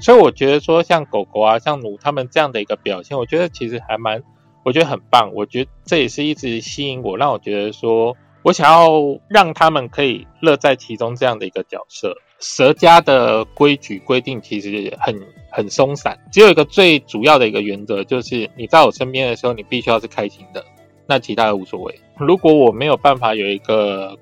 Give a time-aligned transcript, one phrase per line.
[0.00, 4.22] 所以我觉得说，像狗狗啊，像奴他们这样的一个表现，我觉得其实还蛮，
[4.64, 5.32] 我觉得很棒。
[5.34, 8.90] 我觉得这也是一直吸引我，让我觉得说我想要
[9.28, 12.14] 让他们可以乐在其中这样的一个角色。
[12.38, 15.18] 蛇家的规矩规定其实很
[15.50, 20.62] 很松散，只有一个最主要的一个原则，就是你在我身边的时候，你必须要是开心的，
[21.06, 21.98] 那其他的无所谓。
[22.18, 24.14] 如果我没有办法有一个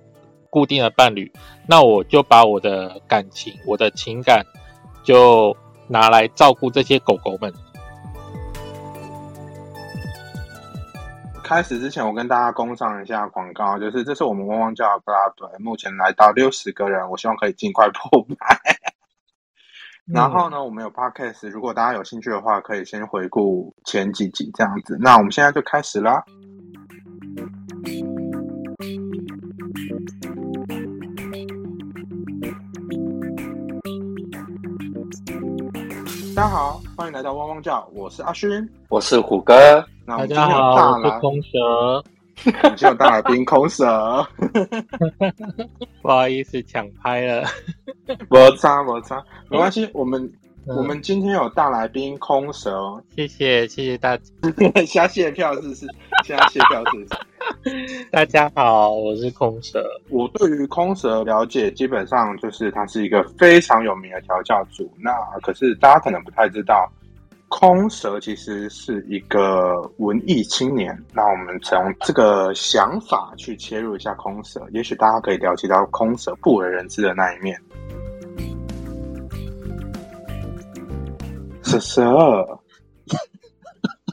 [0.48, 1.32] 固定的伴侣，
[1.66, 4.46] 那我就把我的感情、我的情感
[5.02, 5.54] 就
[5.88, 7.52] 拿来照顾这些狗狗们。
[11.42, 18.58] 开始之前，我跟大家工上一下广告，就是这是我们汪汪叫的拉队，目前来到六十个人，我希望可以尽快破百。
[20.06, 24.96] 然后呢，我们有 podcast，如果大家有兴趣的话，可以先回顾前几集这样子。
[24.98, 26.24] 那我们现在就开始啦。
[36.34, 39.54] 大家好，欢迎来到汪汪叫，我是阿勋，我是虎哥。
[40.04, 41.58] 那我大们今天有家好，大来，我是空蛇，
[42.44, 44.26] 我们今天有大来宾空蛇，
[46.02, 47.44] 不好意思抢拍了。
[48.28, 50.20] 摩擦摩擦，没关系，我们、
[50.66, 50.76] 嗯。
[50.76, 54.24] 我们今天有大来宾空蛇，谢谢谢谢大家。
[54.84, 55.86] 瞎谢票是不是？
[56.24, 58.04] 瞎谢票是不是？
[58.10, 59.84] 大家好，我是空蛇。
[60.08, 64.90] 我对于空蛇了解，基本上就是他是一个非常有名的调教组。
[64.98, 66.90] 那可是大家可能不太知道，
[67.48, 70.98] 空蛇其实是一个文艺青年。
[71.12, 77.60] 那我们从这个想法去切入一下空蛇，也许大家可以了解到空蛇不为人知的那一面。
[81.62, 82.60] 蛇蛇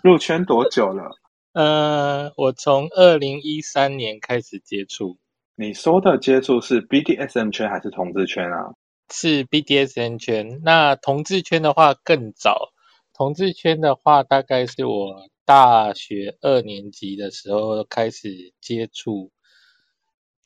[0.03, 1.09] 入圈多久了？
[1.53, 5.17] 呃，我从二零一三年开始接触，
[5.55, 8.73] 你说的接触是 BDSM 圈还是同志圈啊？
[9.11, 10.61] 是 BDSM 圈。
[10.63, 12.71] 那同志圈的话更早，
[13.13, 19.31] 同志圈的话大概是我大学二年级的时候开始接触，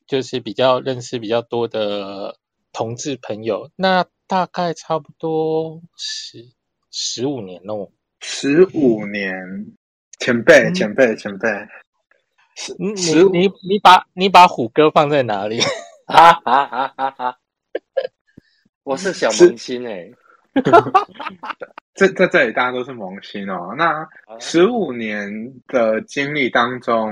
[0.07, 2.39] 就是比较认识比较多的
[2.73, 3.69] 同志朋友。
[3.75, 6.49] 那大概差不多十
[6.89, 7.89] 十五年哦。
[8.19, 9.31] 十五年，
[10.19, 11.49] 前辈，嗯前辈，前辈，
[12.55, 15.59] 十你十你你你把你把虎哥放在哪里？
[16.07, 17.37] 哈哈哈哈哈！
[18.83, 20.09] 我是小萌新哎、
[21.95, 23.73] 在在这里大家都是萌新哦。
[23.77, 24.07] 那
[24.39, 25.27] 十五年
[25.67, 27.11] 的经历当中，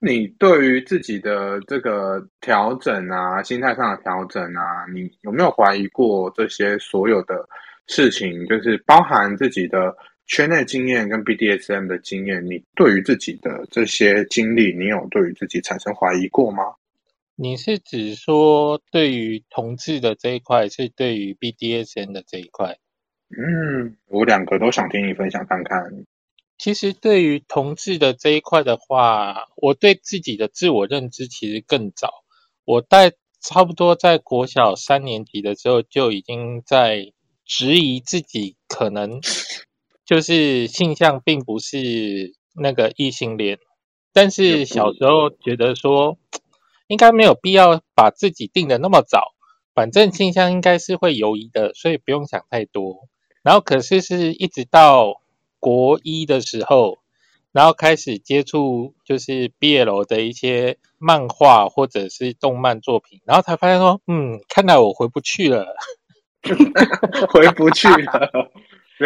[0.00, 7.48] 你对于自己的这个调整啊，心态上的调整啊，你有没有怀疑过这些所有的
[7.86, 8.44] 事情？
[8.48, 9.96] 就是包含自己的
[10.26, 16.62] 圈内经验跟 BDSM 的经验，你对于自己的这些经历，你有对于自己产生怀疑过吗？
[17.34, 22.78] 你是指说对于同志的这一块，是对于 BDSN 的这一块？
[23.30, 26.04] 嗯，我两个都想听你分享看看。
[26.58, 32.22] 其实对于同志的这一块的话，我对自己的自我认知其实更早。
[32.64, 37.12] 我在差不多在国小三年级的时候，就已经在
[37.44, 39.20] 质疑自己可能
[40.12, 43.58] 就是性向并不是那个异性恋，
[44.12, 46.18] 但是小时候觉得说，
[46.86, 49.32] 应该没有必要把自己定的那么早，
[49.74, 53.08] 反正性向应该是会游移的，所以不用想太多。
[53.42, 55.22] 然后可是是一直到
[55.58, 56.98] 国一的时候，
[57.50, 65.74] 然后开始接触就是 BL 的一些漫画或者是动漫作品，然后才发现说，嗯，看来我回不去了。
[67.32, 68.50] 回不去了，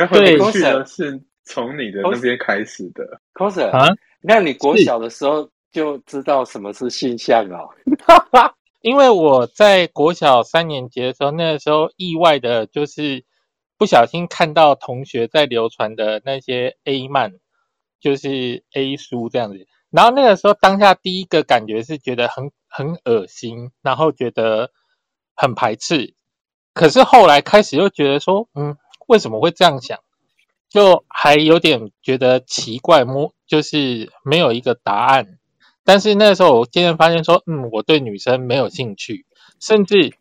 [0.08, 3.20] 对不去了，是从你的那边开始的。
[3.34, 3.88] coser 啊
[4.20, 7.68] 那你国小的时候就知道什么是性向哦？
[8.82, 13.24] 因为我在国小三年级的时候，那个时候意外的就是
[13.78, 17.34] 不小心看到同学在流传的那些 A 漫，
[18.00, 19.66] 就是 A 书这样子。
[19.90, 24.70] 然后那个时候当下第一个感觉是觉得很很恶心，然后觉得
[25.34, 26.14] 很排斥。
[26.72, 29.98] 可是后来开始又觉得说，嗯，为什么会这样想？
[30.68, 35.38] 就还有点觉得奇怪，摸就是没有一个答案。
[35.84, 39.24] 但是那时候我渐渐发现说，嗯，我对女生没有兴趣，
[39.60, 40.16] 甚至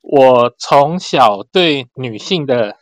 [0.00, 2.78] 我从小对女性的，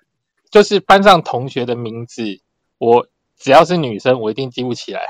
[0.51, 2.41] 就是班上同学的名字，
[2.79, 5.01] 我只要是女生，我一定记不起来。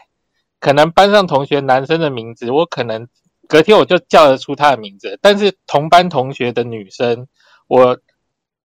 [0.58, 3.08] 可能班上同学男生的名字，我可能
[3.46, 7.28] 隔天我就叫得出他的名字，但是同班同学的女生，
[7.69, 7.98] 我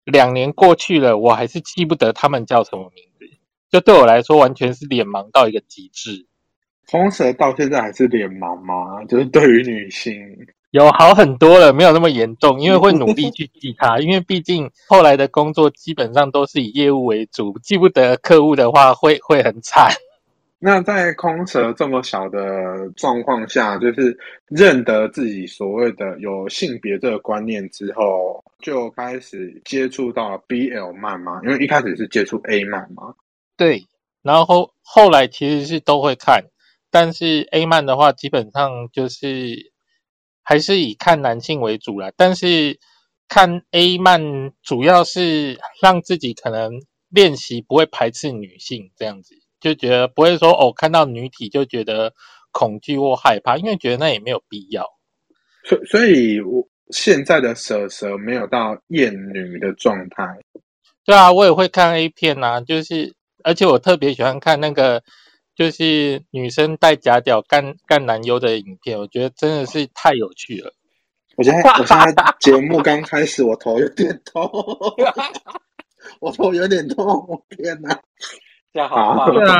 [0.05, 3.37] 两年过去了，我还是记不得他们叫什么名字。
[3.71, 6.27] 就对我来说，完全是脸盲到一个极致。
[6.87, 9.03] 红蛇到现在还是脸盲吗？
[9.09, 10.15] 就是对于女性，
[10.71, 19.91] 有好很多了，没有那么严重，因为会努力 去记它，因为毕竟后来的工作基本上都是以业务为主，记不得客户的话会会很惨。
[20.67, 33.15] 那在空蛇这么小的状况下，就是认得自己所谓的有性别这个观念之后，就开始接触到 BL 漫嘛，因为一开始是接触 A 漫嘛。
[33.59, 33.85] 对，
[34.23, 36.43] 然后后来其实是都会看，
[36.91, 39.71] 但是 A 漫的话，基本上就是
[40.43, 42.11] 还是以看男性为主啦。
[42.17, 42.81] 但是
[43.29, 46.81] 看 A 漫主要是让自己可能
[47.11, 49.44] 练习不会排斥女性这样子。
[49.65, 52.13] 就觉得不会说哦，看到女体就觉得
[52.53, 54.87] 恐惧或害怕，因为觉得那也没有必要。
[55.65, 60.23] 所所以，我现在的蛇蛇没有到厌女的状态。
[61.07, 65.03] 对啊，我也会看 A 片啊，就是而且我特别喜欢看那个，
[65.57, 70.75] 就是女生戴假屌干干男优的影片，我觉得真的是太有趣了。
[71.37, 74.43] 我现在我现在节目刚开始，我头有点痛，
[76.21, 77.99] 我头有点痛，我天哪！
[78.83, 79.55] 好，对啊，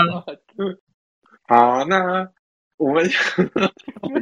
[1.47, 2.29] 好，那
[2.77, 3.09] 我们
[4.03, 4.13] 往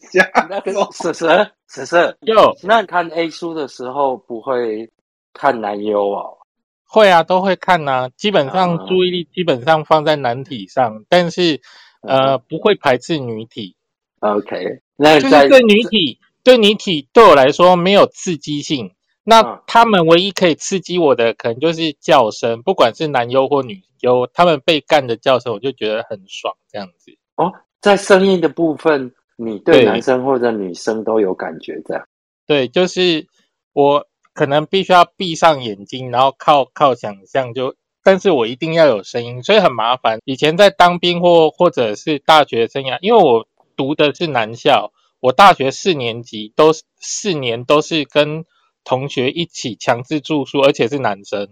[0.00, 0.30] 下。
[0.48, 4.90] 那个婶婶婶婶，有那看 A 书的时候不会
[5.32, 6.38] 看男优哦？
[6.84, 8.10] 会啊，都会看呐。
[8.16, 11.60] 基本上注意力基本上放在男体上，但是
[12.02, 13.76] 呃不会排斥女体。
[14.20, 18.94] OK，那就是对女体对女体对我来说没有刺激性。
[19.24, 27.16] 那他们唯一可以刺激我的，可能就是叫声，不管是男优或女优，他们被干的叫声，我就觉得很爽，这样子。
[27.36, 32.04] 哦，在声音的部分，你对男生或者女生都有感觉，这样？
[32.48, 33.28] 对，就是
[33.72, 40.18] 我可能必须要闭上眼睛，然后靠靠想象，就，但是我一定要有声音，所以很麻烦。
[40.24, 43.46] 以前在当兵或或者是大学生涯，因为我
[43.76, 48.44] 读的是男校，我大学四年级都四年都是跟。
[48.84, 51.48] 同学一起强制住宿，而且是男生，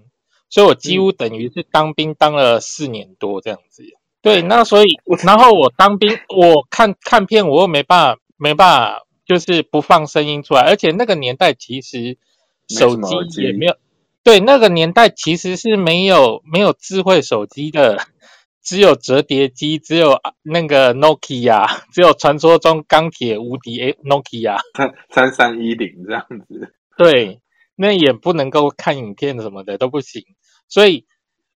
[0.49, 3.85] 所以我几乎等于是当兵当了四年多这样子。
[4.23, 4.89] 对，那所以
[5.25, 10.61] 然后我当兵，我看看片，我又没办法，没办法，就是不放声音出来。
[10.61, 12.19] 而且那个年代其实
[12.69, 13.77] 手机也没有，
[14.23, 17.97] 对，那个年代其实是没有没有智慧手机的，
[18.63, 26.75] 只有折叠机，只有那个 Nokia，只有传说中钢铁无敌 Nokia 三三三一零这样子。
[27.01, 27.41] 对，
[27.77, 30.23] 那也不能够看影片什么的都不行，
[30.69, 31.07] 所以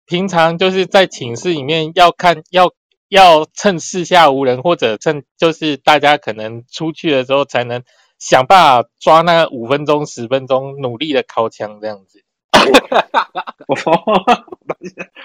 [0.07, 2.73] 平常就是在寝室里面要看，要
[3.09, 7.83] 要趁四下无人，或者趁就是大家可能出去的时候，才能
[8.21, 12.23] 想办法抓那五分钟、十分钟，努力的靠枪这样子。
[13.67, 13.77] 我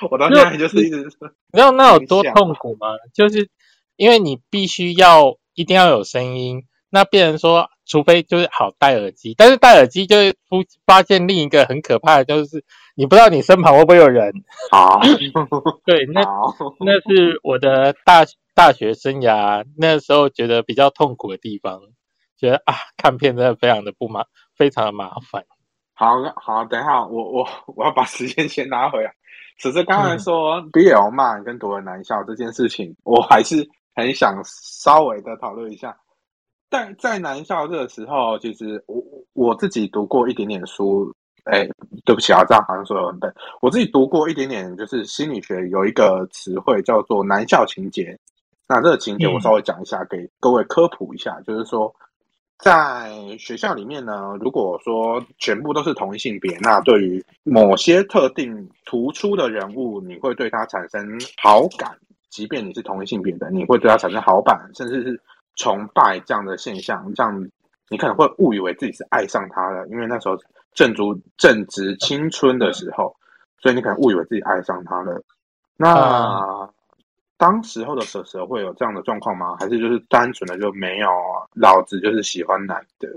[0.10, 1.10] 我到现在就是一直，你
[1.54, 2.88] 知道那有多痛苦吗？
[3.14, 3.52] 就是
[3.96, 6.64] 因为你必须要一定要有声音。
[6.90, 10.36] 那别人说，除非就是好戴耳机，但是戴耳机就会
[10.86, 12.64] 发现另一个很可怕的，就是
[12.96, 14.34] 你不知道你身旁会不会有人。
[14.72, 15.00] 好，
[15.86, 16.22] 对，那
[16.80, 21.80] 那是我的大大学生涯那时候觉得比较痛苦的地方，
[22.38, 24.26] 觉得啊，看片真的非常的不麻，
[24.56, 25.44] 非常的麻烦。
[25.94, 29.12] 好，好，等一下，我 我我要把时间先拉回来。
[29.58, 35.98] 只是刚才说 BL 漫跟读了男校这件事情，我还是很想稍微的讨论一下。
[36.70, 39.02] 但在南校这个时候，其实我
[39.34, 41.10] 我自己读过一点点书，
[41.46, 41.66] 哎，
[42.04, 43.34] 对不起啊，这样好像说很笨。
[43.62, 48.20] 我自己读过一点点，就是心理学有一个词汇叫做男校情节。
[48.68, 51.94] 那这个情节我稍微讲一下，给各位科普一下，就是说，
[52.58, 61.98] 在学校里面呢，如果说全部都是同一性别，那对于某些特定突出的人物，你会对他产生好感，
[62.30, 65.22] 即便你是同一性别的，你会对他产生好感，甚至是。
[65.58, 67.50] 崇拜这样的现象，这样
[67.90, 70.38] 你可能会误以为自己是爱上他了，因为那时候
[70.74, 71.02] 正值
[71.36, 73.16] 正值青春的时候，
[73.60, 75.22] 所以你可能误以为自己爱上他了。
[75.76, 76.70] 那
[77.38, 79.56] 当时候的蛇蛇会有这样的状况吗？
[79.60, 81.10] 还是就是单纯的就没有？
[81.54, 83.10] 老子就是喜欢男的。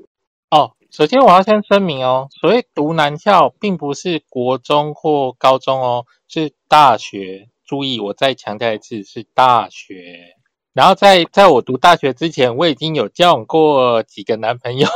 [0.50, 7.48] 哦，首先我要先声明哦，所谓读男校，并不是国中或高中哦，是大学。
[7.64, 10.36] 注意，我再强调一次，是大学。
[10.72, 14.88] 然后在在我读大学之前，我已经有交往过几个男朋友。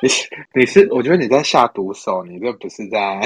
[0.00, 0.08] 你
[0.60, 3.20] 你是我觉得你在下毒手，你这不是在，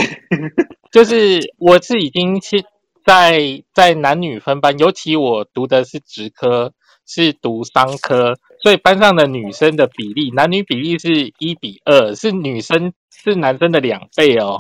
[0.90, 2.64] 就是我是已经是
[3.04, 6.72] 在在男女分班，尤其我读的是职科，
[7.06, 14.56] 是读商科，所以班上的女生的比例，男女比例是一比二，是女生是男生的两倍哦。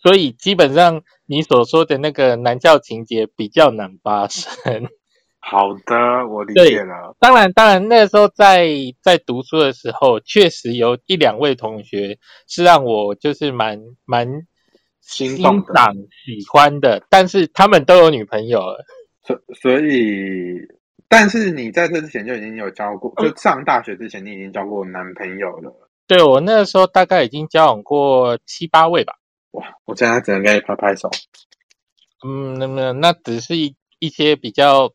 [0.00, 4.88] 所以基本上你所说的那个男教情节比较难发生。
[5.50, 7.16] 好的，我理解了。
[7.18, 8.68] 当然，当然，那时候在
[9.00, 14.28] 在读书的时候，确实有一两位同学是让我就是蛮蛮
[15.00, 18.84] 欣心动的赏、喜欢的，但是他们都有女朋友了。
[19.22, 20.58] 所所以，
[21.08, 25.72] 但是你在这之前就已经有交过，就上大学之前你已经交过男朋友了。
[26.06, 29.14] 对我那个时候大概已经交往过七八位吧。
[29.52, 31.10] 哇，我现在只能给你拍拍手。
[32.26, 34.92] 嗯，那么那只是一一些比较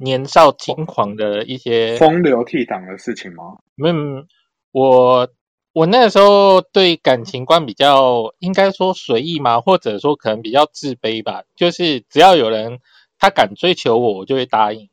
[0.00, 3.58] 年少轻狂的一些风流倜傥的事情吗？
[3.84, 4.26] 嗯，
[4.72, 5.28] 我
[5.72, 11.44] 我那个时候对感情观比较应该说随意嘛，或者说可能比较自卑吧。
[11.54, 12.78] 就是只要有人
[13.18, 14.88] 他敢追求我，我就会答应。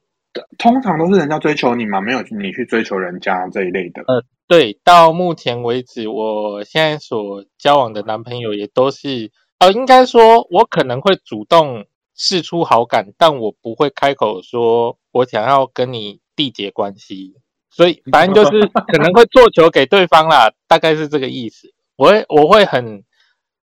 [0.59, 4.03] 通常都是人家追求你嘛，没有你去追求人家这一类的。
[4.07, 11.85] 呃对，到目前为止，我现在所交往的男朋友也都是，呃，应该说，我可能会主动
[12.17, 17.35] 示出好感，但我不会开口说我想要跟你缔结关系。
[17.69, 21.71] 所以，反正就是 可能会做球给对方啦，大概是这个意思。
[21.95, 23.03] 我会我会很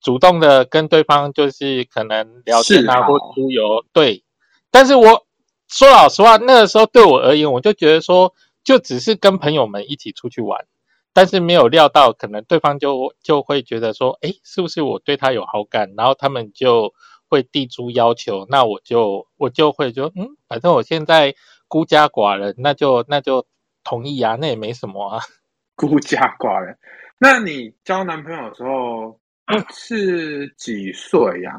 [0.02, 4.24] 主动的跟对方，就是可能聊天啊，或出游，对。
[4.72, 5.26] 但是我
[5.68, 10.66] 说老实话，那个时候对我而言，我就觉得说，就只是跟朋友们一起出去玩，
[11.12, 15.94] 但是没有料到，可能对方就就会觉得说，哎，是不是我对他有好感？
[15.96, 16.92] 然后他们就
[17.30, 21.34] 会递出要求，那我就我就会就，嗯，反正我现在
[21.68, 23.46] 孤家寡人，那就那就
[23.84, 25.22] 同意啊，那也没什么啊。
[25.76, 26.76] 孤家寡人。
[27.18, 29.18] 那你交男朋友的时候
[29.72, 31.52] 是几岁呀、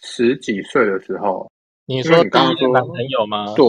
[0.00, 1.50] 十几岁的时候？
[1.84, 3.52] 你说 第一任男朋友吗？
[3.54, 3.66] 对，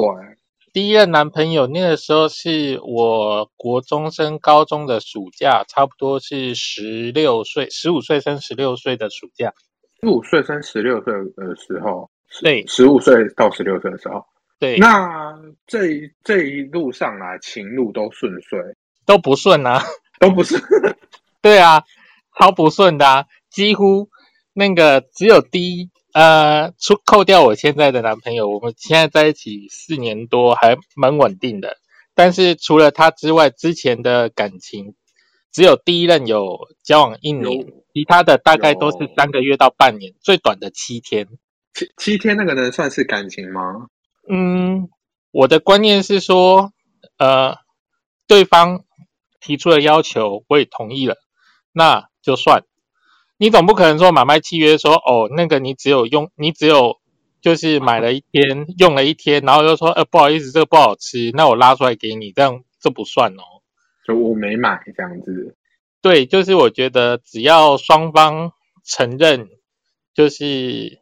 [0.72, 9.54] 第一任男朋友那个时候是我国中升高中的暑假，差不多是十六岁，十五岁升十六岁的暑假。
[10.04, 12.10] 十五岁升十六岁的时候，
[12.42, 14.24] 对十五岁到十六岁的时候，
[14.60, 15.34] 对，那
[15.66, 18.60] 这一这一路上来情路都顺遂，
[19.06, 19.82] 都不顺啊。
[20.20, 20.56] 都不是
[21.42, 21.84] 对啊，
[22.40, 24.08] 超不顺的、啊，几乎
[24.54, 31.76] 那个只有第一呃，除扣掉我现在的男朋友，我们现在在一起四年多，还蛮稳定的。
[32.16, 34.96] 但是除了他之外，之前的感情
[35.54, 41.28] 只有第一任有交往一年，其他的大概都是有三个月到半年，最短的七天。
[41.76, 43.88] 七七天那个能算是感情吗？
[44.28, 44.90] 嗯，
[45.32, 46.72] 我的观念是说，
[47.18, 47.56] 呃，
[48.28, 48.84] 对方
[49.40, 51.18] 提出了要求，我也同意了，
[51.72, 52.64] 那就算。
[53.38, 57.00] 你总不可能说买卖契约说，哦，那个你只有用，你只有
[57.42, 63.53] 就是买了一天，用了一天，然后又说，呃，不好意思，这个不好吃，那我拉出来给你，这样这不算哦。
[64.06, 65.56] 就我没买这样子，
[66.02, 68.52] 对，就是我觉得只要双方
[68.84, 69.48] 承认，
[70.14, 71.00] 就是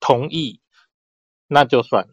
[0.00, 0.60] 同意，
[1.46, 2.06] 那就算。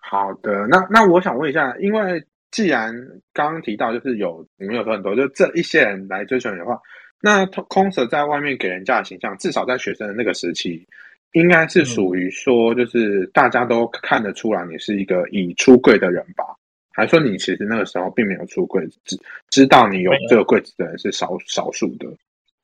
[0.00, 2.92] 好的，那那我想问一下，因为既然
[3.32, 6.78] 刚刚提到就是有你们有说很多，就这一些人来追求你的话，
[7.20, 10.86] 那空手在外面给人家的形象，至少在学生的那个时期，
[11.32, 16.44] 应该是属于说，就是大家都看得出来你是一个已出柜的人吧？
[16.94, 19.18] 还是说你其实那个时候并没有出柜，知
[19.50, 22.06] 知道你有这个柜子的人是少少数的？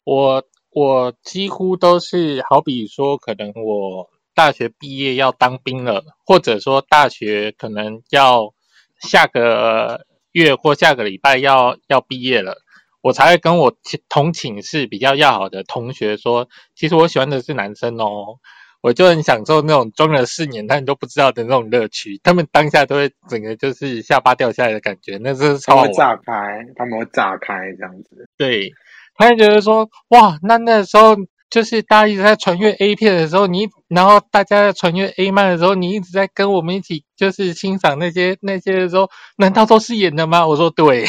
[0.04, 8.54] 我我几乎都是，好比说，可能我大学毕业要当兵了，或者说大学可能要
[9.00, 12.58] 下个月或下个礼拜要要毕业了，
[13.02, 13.76] 我才会跟我
[14.08, 18.38] 同寝室比较要好的同学说，其实我喜欢的是男生哦。
[18.80, 25.76] 我就很享受那种装了四年但你都不知道的那种乐趣，他们当下都会整个就是下巴掉下来的感觉，那是超。
[25.76, 28.28] 他们会炸开，他们会炸开这样子。
[28.38, 28.72] 对，
[29.14, 31.16] 他就觉得说，哇，那那时候
[31.50, 40.46] 就是大家一直在传阅 A 片的时候，你然后大家在传阅 A 漫的时候，你一直在跟我们一起就是欣赏那些那些的时候，难道都是演的吗？
[40.46, 41.04] 我说对，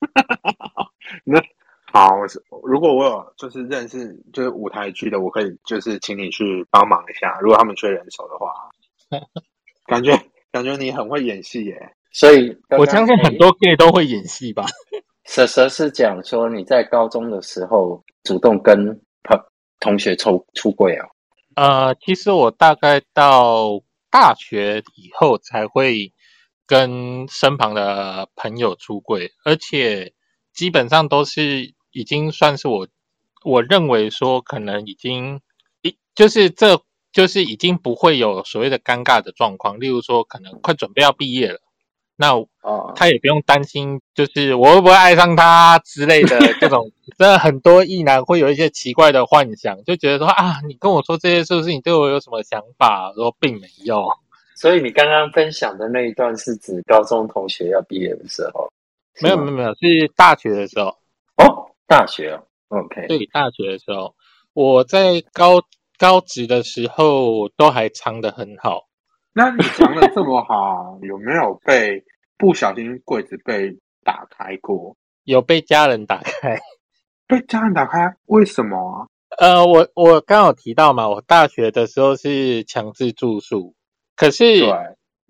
[1.24, 1.42] 那
[1.92, 8.70] 好，我是如果我有就是认识就是舞台剧的，我可以就是请你去帮忙一下，如果他们缺人手的话，
[9.86, 10.16] 感觉
[10.52, 11.96] 感觉你很会演戏耶。
[12.12, 14.66] 所以刚刚我相信很多 gay 都会演戏吧。
[15.24, 19.38] 蛇蛇是讲说你在高中的时候主动跟朋
[19.80, 21.06] 同学出出柜啊？
[21.56, 23.80] 呃，其实我大概到
[24.10, 26.12] 大学以后才会
[26.66, 30.14] 跟身旁的朋友出柜，而且
[30.52, 32.88] 基本上都是已经算是我
[33.44, 35.40] 我认为说可能已经
[35.82, 36.82] 一就是这
[37.12, 41.58] 就是已经不会有所谓的尴尬的状况，例如说可能快准备要毕业了，
[42.16, 53.12] 那哦，他也不用担心，就是我会不会爱上他之类的这种，真的很多异男会有一些奇怪的幻想，就觉得说啊，你跟我说这些是不是你对我有什么想法？
[53.14, 54.06] 说并没有，
[54.54, 58.70] 所以你刚刚分享的那一段是指高中同学要毕业的时候？
[59.20, 60.94] 没有没有没有，是大学的时候。
[61.90, 63.06] 哦，大学哦，OK。
[63.08, 64.14] 对，大学的时候，
[64.52, 65.60] 我在高
[65.98, 68.88] 高职的时候都还藏得很好。
[69.34, 72.02] 那你藏的这么好， 有没有被
[72.38, 74.96] 不小心柜子被打开过？
[75.24, 76.58] 有被家人打开。
[77.26, 78.16] 被家人打开？
[78.26, 79.06] 为什么啊？
[79.38, 83.74] 呃，我我刚有提到嘛，我大学的时候是强制住宿，
[84.16, 84.68] 可是对，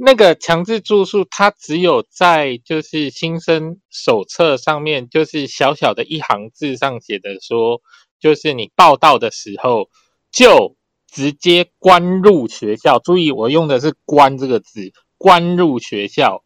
[0.02, 7.83] 那个强制住宿，它只有在就是新生手册上面，就是小小的一行字上写的说，
[8.19, 9.90] 就是你报到的时候
[10.33, 10.75] 就
[11.07, 12.99] 直接关入学校。
[12.99, 16.45] 注意，我用的是“关”这个字，关入学校，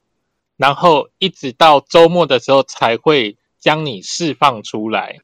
[0.56, 5.20] 然后一直到周末的时候才会将你释放出来。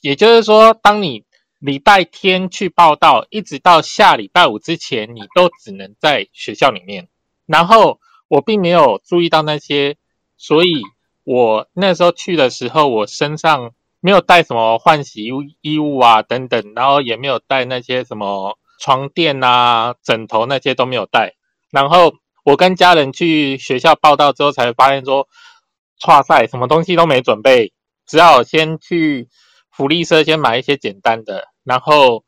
[0.00, 1.22] 也就是说，当你
[1.60, 7.06] 礼拜天去报到，一直到下礼拜五之前，你都只能在学校里面。
[7.46, 9.96] 然后我并没有注意到那些，
[10.36, 10.82] 所以
[11.24, 15.28] 我那时候去的时候，我身上没有带什么换洗
[15.60, 21.34] 衣物啊等等，然后也没有带那些什么床垫啊、枕头那些都没有带。
[21.70, 25.28] 然后我跟家人去学校报到之后，才发现说，
[26.06, 27.72] 哇塞，什么东西都没准备，
[28.06, 29.28] 只好先去。
[29.74, 32.24] 福利社先买一些简单的，然后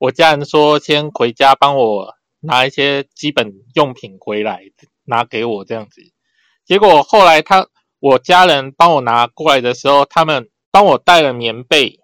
[0.00, 4.62] 我家人说先回家帮我拿一些基本用品回来
[5.04, 6.00] 拿给我这样子。
[6.64, 7.68] 结果后来他
[8.00, 11.98] 我家人帮我拿过来的时候，他们帮我带了棉被，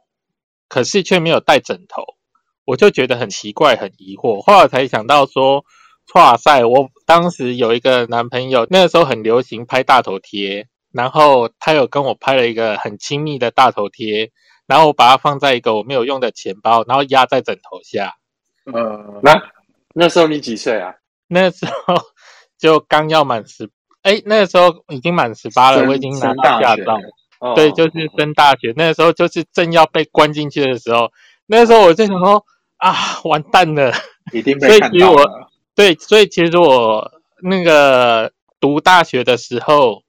[0.68, 2.02] 可是却没有带枕头，
[2.64, 4.40] 我就觉得很奇怪很疑惑。
[4.42, 5.64] 后来才想到说，
[6.14, 14.32] 哇塞，我当时有一个男朋友，那个时候很流行拍大头贴，然后他有跟我拍了一个很亲密的大头贴。
[14.66, 18.14] 然后我把它放在一个我没有用的钱包，然后压在枕头下。
[18.64, 19.34] 呃，那
[19.94, 20.94] 那时候你几岁啊？
[21.28, 21.96] 那时候
[22.58, 23.70] 就刚要满十，
[24.02, 26.98] 哎，那个时候已经满十八了，我已经拿到驾照。
[27.54, 31.10] 对，就是升大学，那个时候就是正要被关进去的时候。
[31.46, 32.44] 那个时候我就想说
[32.76, 33.92] 啊，完蛋了，
[34.32, 35.48] 一定被看到了。
[35.74, 37.10] 对，所以其实我
[37.42, 40.02] 那个读大学的时候，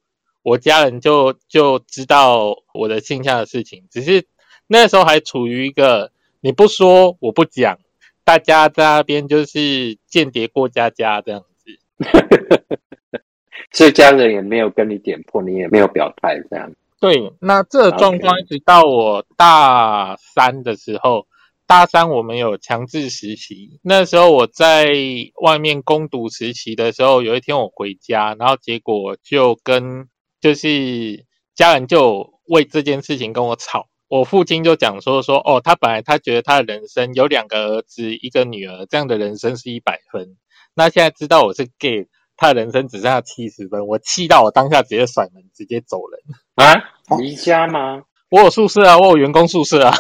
[0.43, 4.27] 我家人就就知道我的性向的事情，只是。
[4.67, 7.77] 那时候还处于一个你不说我不讲，
[8.25, 11.79] 大家在那边就是间谍过家家这样子，
[13.71, 16.73] 所以家人也没有跟你点破，你也没有表态这样。
[16.99, 21.27] 对，那这个状况一直到我大三的时候，
[21.67, 24.95] 大三我们有强制实习，那时候我在
[25.41, 30.07] 外面攻读实习的时候，有一天我回家，然后结果就跟
[30.41, 33.87] 就是家人就为这件事情跟我吵。
[34.17, 40.37] 我父亲就讲说说哦，他本来他觉得他的人生有两个儿子一个女儿，这样的人生是一百分。
[40.73, 43.87] 那现在知道我是 gay，他的人生只剩下七十分。
[43.87, 46.21] 我气到我当下直接甩门，直接走人
[46.55, 46.73] 啊！
[47.19, 48.03] 离家吗？
[48.29, 49.93] 我有宿舍啊，我有员工宿舍啊。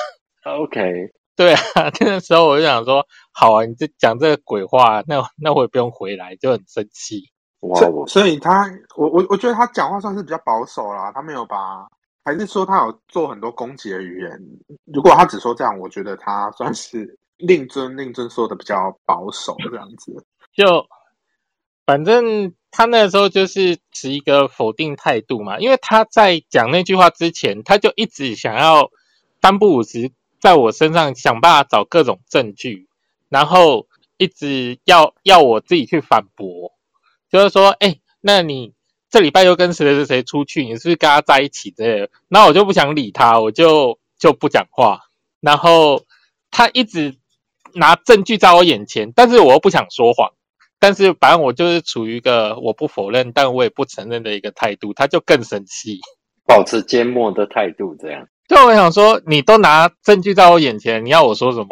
[0.45, 0.81] OK，
[1.35, 1.59] 对啊，
[1.99, 7.23] 那个时候我就想说，好啊，你这讲这个鬼话，那那我也不用回来，就很生气。
[7.59, 11.85] 哇，所以他，我我我觉得他讲话算是比较保守啦，他没有把。
[12.25, 14.31] 还是说他有做很多攻击的语言？
[14.85, 20.25] 如果他只说这样，我觉得他算是令尊令尊说的比较保守这样子。
[20.51, 20.87] 就
[21.85, 28.89] 反正他那时候就是持一个否定态度嘛，因为他在讲那句话之前，他就一直想要
[29.39, 32.89] 三不五时在我身上想办法找各种证据，
[33.29, 33.85] 然后
[34.17, 36.73] 一直要要我自己去反驳，
[37.29, 38.74] 就是说，哎，那你。
[39.15, 40.65] 这礼拜又跟谁谁谁出去？
[40.65, 42.09] 你是不是跟他在一起之类的？
[42.27, 45.03] 那我就不想理他，我就就不讲话。
[45.39, 46.03] 然后
[46.51, 47.15] 他一直
[47.75, 50.33] 拿证据在我眼前，但是我又不想说谎。
[50.79, 56.01] 但是反正我就是处于一个我不否认，但我也不承认的一个态度，他就更生气，
[56.45, 58.27] 保持缄默的态度，这样。
[58.49, 61.69] 就我想说，你都拿证据在我眼前，你要我说什么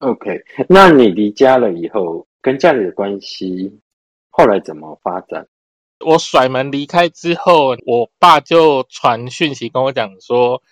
[0.00, 3.80] ？OK，那你离家了以后，跟家里的关系
[4.28, 5.46] 后来怎么发展？
[6.04, 10.62] 我甩门离开之后，我爸就传讯息跟我讲说，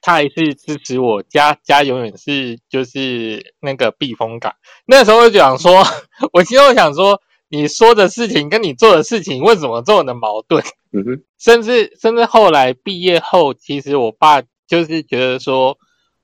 [0.00, 4.54] 他还是支持我，家家永远是就是那个避风港。
[4.86, 5.84] 那时候就想说，
[6.32, 10.62] 我心中想说，你说的事情跟你做的事情为什么这么的矛盾？
[10.92, 15.78] 嗯哼，甚至甚至后来毕业后，其实我爸就是觉得说，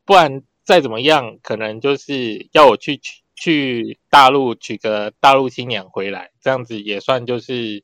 [0.05, 7.83] 不然再怎么样，可能就是要我去去去大陆娶个大陆新娘回来，这样子也算就是。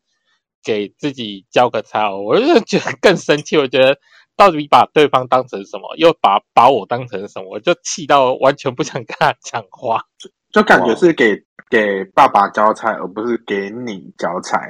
[0.62, 3.56] 给自己交个差，我就觉得更生气。
[3.56, 3.98] 我觉得
[4.36, 10.04] 到底把对方当成什么，又把把我当成什么，我就气到完全不想跟他讲话。
[10.52, 11.36] 就感觉是给
[11.70, 14.60] 给爸爸交差，而不是给你交差。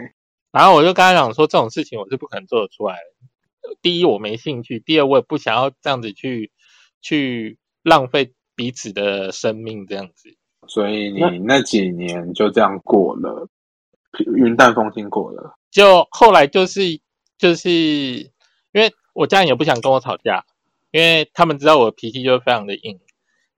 [0.52, 3.76] 然后我就跟他讲说，这种事情我是不可能做得出来的。
[3.80, 6.50] 第一，我没兴趣；第二，我也不想要这样子去
[7.00, 10.36] 去浪费彼此的生命，这样子。
[10.66, 13.48] 所以你那几年就这样过了，
[14.36, 15.54] 云淡风轻过了。
[15.70, 17.00] 就后来就是
[17.38, 20.44] 就是因为我家人也不想跟我吵架，
[20.90, 23.00] 因为他们知道我脾气就非常的硬，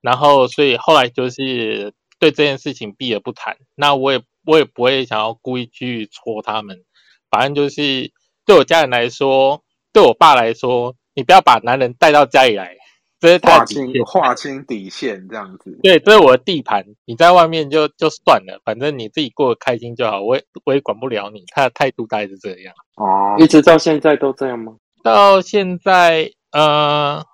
[0.00, 3.56] 然后所以后来就是对这件事情避而不谈。
[3.74, 6.84] 那我也我也不会想要故意去戳他们，
[7.30, 8.12] 反正就是
[8.44, 12.76] 对我家人来说，对我爸来说，你不要把男人带到家里来。
[13.22, 21.44] 这是划清划清底线这样子，对，这是我的地盘，你在外面就就算了，反正你自己过得开心就好，我也我也管不了你。
[21.54, 24.74] 他的态度大概是这样哦，一直到现在都这样吗？
[25.04, 27.24] 到现在，呃，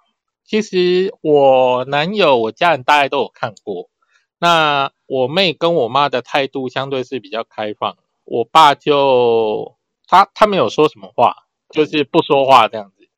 [0.44, 3.88] 其实我男友、我家人大概都有看过。
[4.38, 7.96] 那我妹跟我妈的态度相对是比较开放，
[8.27, 9.74] 我爸就
[10.07, 11.35] 他他没有说什么话，
[11.70, 13.09] 就是不说话这样子。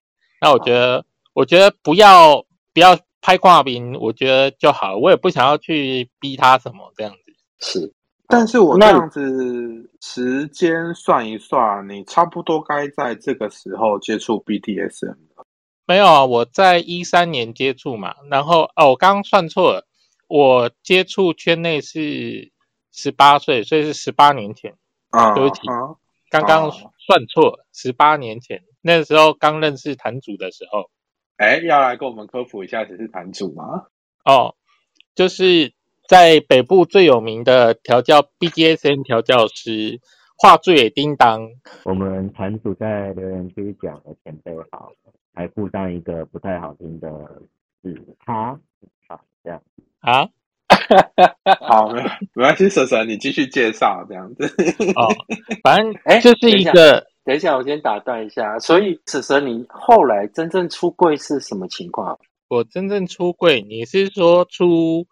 [0.41, 2.45] 那我觉得，我觉得不要。
[2.73, 4.97] 不要拍挂名，我觉得就好。
[4.97, 7.35] 我也不想要去逼他什么这样子。
[7.59, 7.93] 是，
[8.29, 15.45] 但是我这样子时间算一算，你差不多该在这个时候接触 BDSM 了。
[15.87, 18.15] 没有啊，我在一三年接触嘛。
[18.31, 19.87] 然后哦，我刚刚算错了，
[20.29, 22.53] 我接触圈内是
[22.93, 24.77] 十八岁，所以是十八年前。
[25.11, 25.63] 啊，对不起，
[26.31, 30.89] 刚刚算错，十八年前那时候刚认识坛主的时候。
[31.41, 33.87] 哎，要来跟我们科普一下谁是坛主吗？
[34.27, 34.55] 哦，
[35.15, 35.73] 就是
[36.07, 40.01] 在北部最有名的调教 BGSN 调教师
[40.37, 41.49] 画最叮当。
[41.85, 44.93] 我们坛主在留言区讲了前辈好，
[45.33, 47.09] 还附上一个不太好听的
[47.83, 48.61] 字，他
[49.09, 49.63] 好这样
[50.01, 50.29] 啊，
[51.59, 52.03] 好， 没
[52.35, 54.45] 没关系，婶婶你继续介绍这样子。
[54.95, 55.09] 哦，
[55.63, 57.09] 反正 哎，就是一个。
[57.31, 58.59] 等一下，我先打断一下。
[58.59, 62.19] 所以，此时你后来真正出柜是什么情况？
[62.49, 65.07] 我真正出柜，你是说出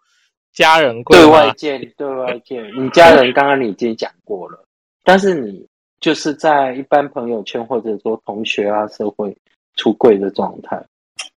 [0.51, 2.61] 家人柜对外见，对外见。
[2.77, 4.65] 你家人刚刚你已经讲过了，
[5.05, 5.65] 但是你
[6.01, 9.33] 就是在一般朋友圈或者说同学啊、社会
[9.77, 10.77] 出柜的状态。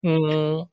[0.01, 0.65] 嗯，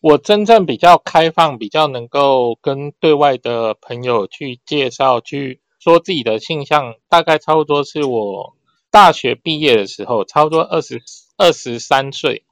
[0.00, 8.54] 我真正比较开放，比较能够跟对外的朋友去介绍、去说自己的性向，大概差不多是我。
[8.90, 11.02] 大学毕业的时候，差不多二十
[11.36, 12.44] 二十三岁，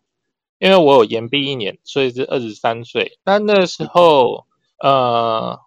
[0.59, 3.19] 因为我有延毕一年，所以是二十三岁。
[3.25, 4.47] 但那时候，
[4.79, 5.61] 呃，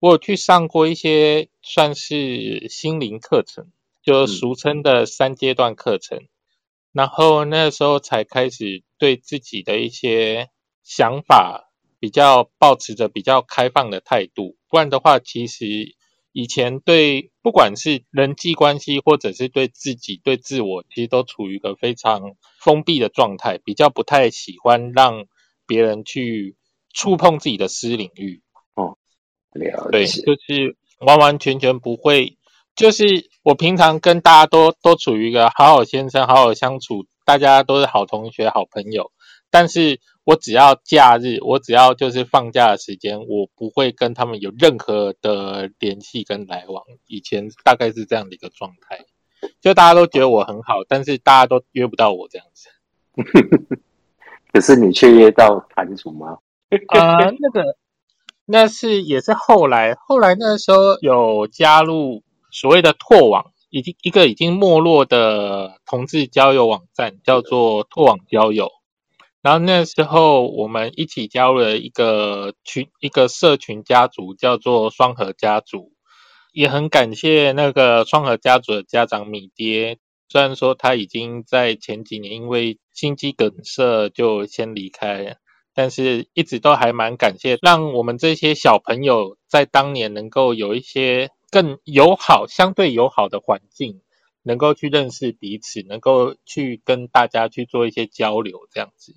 [0.00, 3.66] 我有去上过一些算是心灵课程，
[4.02, 6.26] 就俗称的三阶段课程。
[6.92, 10.50] 然后那时候才开始对自己的一些
[10.82, 14.56] 想法比较保持着比较开放的态度。
[14.68, 15.94] 不然的话，其实。
[16.34, 25.26] 以前对不管是人际关系，或者是对自己、对自我，其实都处于一个非常封闭的状态，比较不太喜欢让
[25.64, 26.56] 别人去
[26.92, 28.42] 触碰自己的私领域。
[28.74, 28.98] 哦，
[29.52, 32.36] 了解，对，就是完完全全不会。
[32.74, 39.12] 就是我平常跟大家都都处于一个好好先生、好好相处，大家都是好同学、好朋友，
[39.50, 40.00] 但是。
[40.24, 46.82] 我只要假日，我只要就是放假的时间，我不会跟他们有任何的联系跟来往。
[47.06, 49.04] 以前大概是这样的一个状态，
[49.60, 52.70] 就大家都觉得我很好，但是大家都约不到我这样子。
[54.50, 56.38] 可是你却约到坛主吗？
[56.88, 57.76] 啊，那个
[58.46, 68.70] 那是也是后来，后来那时候有加入所谓的拓网，已经一个已经没落的同志交友网站，叫做拓网交友。
[69.44, 75.92] 然后那时候我们一起加入了一个群，一个社群家族，叫做双核家族。
[76.54, 79.98] 也很感谢那个双核家族的家长米爹，
[80.30, 85.36] 虽然说他已经在前几年因为心肌梗塞就先离开，
[85.74, 94.00] 但是一直都还蛮感谢，让我们这些小朋友在当年能够有一些更友好、相对友好的环境，
[94.42, 99.16] 能够去认识彼此，能够去跟大家去做一些交流，这样子。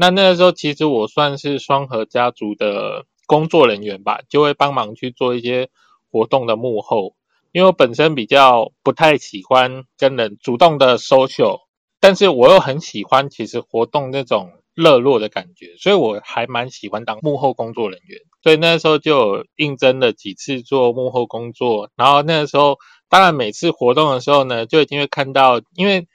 [0.00, 5.68] 那那个时候，其实我算是双河家族的工作人员吧，就会帮忙去做一些
[6.10, 7.16] 活动的幕后。
[7.52, 11.58] 因为我本身比较不太喜欢跟人主动的 social，
[12.00, 18.20] 但是我又很喜欢其实活动那种热络的感觉，所以我还蛮喜欢当幕后工作人员。
[18.42, 22.78] 所以那时候就应征了几次做幕后工作，然后那个时候，
[23.10, 26.08] 当然每次活动的时候呢，就已经会看到，因为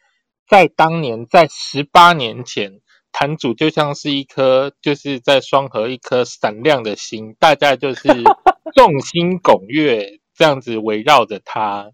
[0.50, 2.82] 在当年，在十八年前。
[3.18, 8.10] 坛主就像是一颗，就是在双河一颗闪亮的星，大家就是
[8.76, 11.92] 众星拱月这样子围绕着他，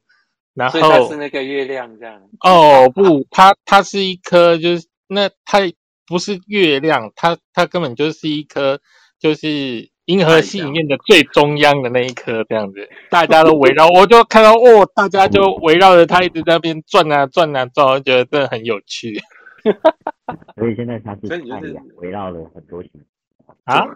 [0.56, 2.20] 然所以它后是那个月亮这样。
[2.40, 5.60] 哦不，它它是一颗就是那它
[6.08, 8.80] 不是月亮，它它根本就是一颗
[9.20, 19.22] 就是银河系里面的最中央的那一颗这样子，大家都围绕， 我就看到哦，大家就围绕着它一直在那边转啊转啊转，我觉得真的很有趣
[20.58, 22.92] 所以现在他是所以你就是太阳围绕了很多星。
[23.66, 23.86] 啊。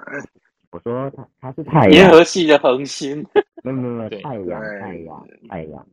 [0.71, 3.25] 我说他他是太阳银，河系的恒星，
[3.63, 5.87] 没有没有没有对太阳太阳太阳，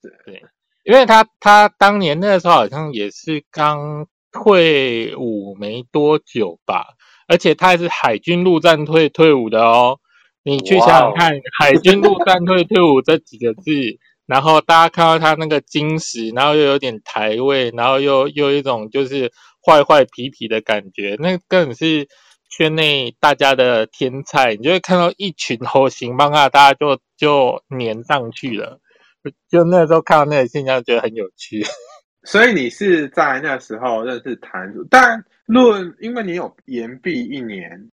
[0.00, 0.42] 对
[0.84, 6.86] 因为他他当年那个时候好像也是刚退伍没多久吧，
[7.28, 9.98] 而且他还是海军陆战队退伍的哦。
[10.44, 13.70] 你去想想看，海军陆战队退伍这几个字，
[14.26, 19.30] 然后大家看到他那个金石，然后又有点台味，然后又又一种就是
[19.64, 22.08] 坏坏皮皮的感觉，那更是
[22.50, 24.56] 圈内大家的天菜。
[24.56, 28.80] 你就会看到一群猴形漫画，大家就就粘上去了。
[29.48, 31.64] 就那时候看到那个现象，觉得很有趣。
[32.24, 37.90] 所以你是在那时候认识坛主，但论因为你有延毕一年、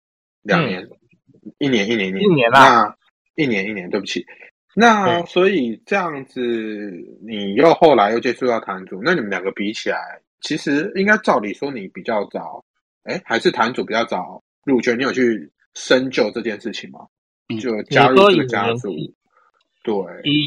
[0.42, 0.88] 两年、
[1.58, 2.96] 一年、一年、一年啦
[3.36, 4.24] 一年一年，对不起。
[4.78, 6.38] 那所以这样子，
[7.22, 12.62] 你又后来又接触到坛主，那你们两个比起来，其实应该照理说你比较早，
[13.04, 14.98] 哎，还是坛主比较早入圈？
[14.98, 17.00] 你有去深究这件事情吗？
[17.58, 18.90] 就加入这个家族
[19.82, 19.94] 对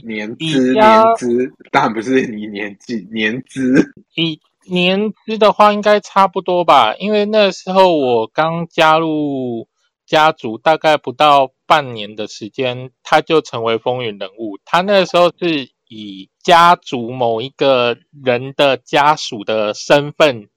[0.06, 3.84] 年资年资，当然不是你年纪 年资。
[4.14, 4.40] 以
[4.70, 9.68] 年资的话，应该差不多吧，因为那时候我刚加入
[10.06, 14.58] 家族，大概不到半年的时间，他就成为风云人物。
[14.66, 20.50] 他那时候是以家族某一个人的家属的身份，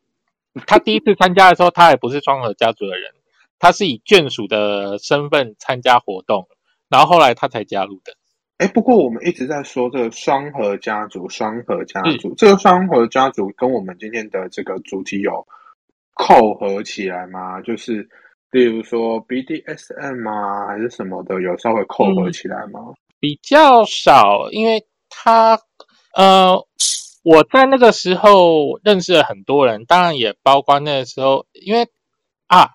[0.67, 3.13] 他第一次参加的时候，他也不是双河家族的人，
[3.59, 6.49] 他是以眷属的身份参加活动，
[6.89, 8.15] 然后后来他才加入的。
[8.57, 15.47] 哎，不过我们一直在说这个双核家族，双核家族，这个双核家族跟我们今天的这个主题有
[16.15, 17.61] 扣合起来吗？
[17.61, 18.09] 就是
[18.53, 22.93] 例如说 BDSM 啊，还是什么的，有稍微扣合起来吗？
[23.19, 25.59] 比较少，因为他
[26.15, 26.63] 呃，
[27.25, 31.89] 我在那个时候认识了很多人，当然也包括那个时候，因为
[32.47, 32.69] 啊，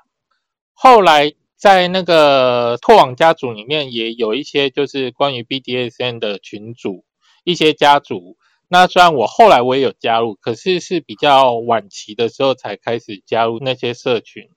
[0.74, 7.06] 后来在那个拓网家族里面也有一些就是关于 BDSN 的群组，
[7.44, 8.36] 一些家族。
[8.68, 14.50] 那虽然我后来我也有加入，可是是比较晚期的时候才开始加入那些社群。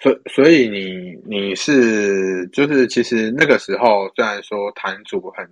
[0.00, 5.48] 所所以你你是就是其实那个时候虽然说坛主很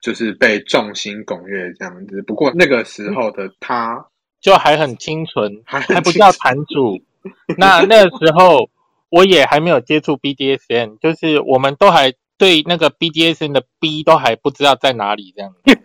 [0.00, 4.06] 就是被众星拱月这样子，不过那个时候的他
[4.40, 6.98] 就还很清纯， 还很还不叫坛主。
[7.56, 8.68] 那那个时候
[9.08, 15.54] 我也还没有接触 BDSN，就是我们都还对那个 BDSN 的 B 都还不知道在哪里这样。
[15.64, 15.78] 子。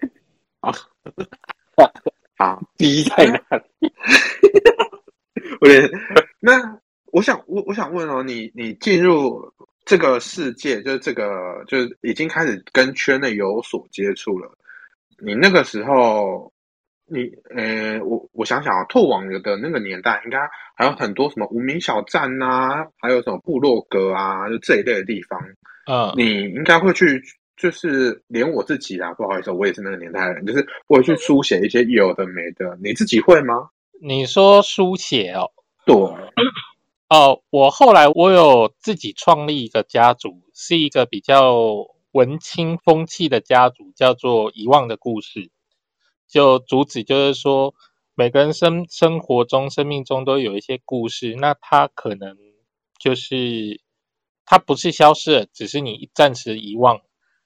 [2.38, 3.94] 啊，B 在哪里。
[5.62, 5.90] 我的
[6.40, 6.80] 那
[7.12, 9.52] 我想我我想问哦，你你进入
[9.86, 14.52] 这个世界，就是这个就是已经开始跟圈内有所接触了。
[15.22, 16.52] 你那个时候，
[17.06, 20.40] 你呃，我我想想啊，拓网的那个年代，应该
[20.76, 25.40] 还有很多什么无名小站呐、还有什么部落格啊，就这一类的地方，
[25.88, 27.22] 嗯，你应该会去。
[27.62, 32.80] 就是连我自己啊，不好意思，我也是那个年代的人，就是我会去书写一些有的没的。
[32.82, 33.68] 你自己会吗？
[34.02, 35.52] 你说书写哦，
[35.86, 35.94] 对，
[37.10, 45.50] 哦，我后来我有自己创立一个家族，是一个比较文青风气的家族，叫做遗忘的故事。
[46.28, 47.74] 就主旨就是说，
[48.14, 52.38] 每个人生生活中、生命中都有一些故事，那他可能
[53.00, 53.82] 就是
[54.46, 57.02] 他不是消失了，只是你暂时遗忘。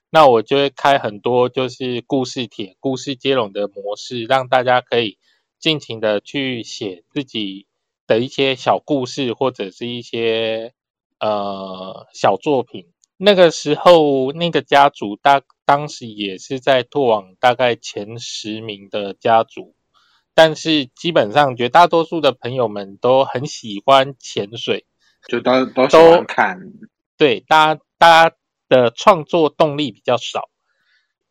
[0.09, 5.17] 那我就会开很多就是故事帖、故事接龙的模式，让大家可以
[5.57, 7.65] 尽情的去写自己
[8.07, 10.73] 的一些小故事，或者是一些
[11.19, 12.87] 呃小作品。
[13.17, 19.75] 那个时候，那个家族大当时也是在拓网大概前十名的家族，
[20.33, 24.85] 但是基本上绝大多数的朋友们都很喜欢潜水，
[25.29, 26.59] 就都都喜欢看。
[27.15, 28.35] 对，大家大家
[28.67, 30.49] 的创作动力比较少。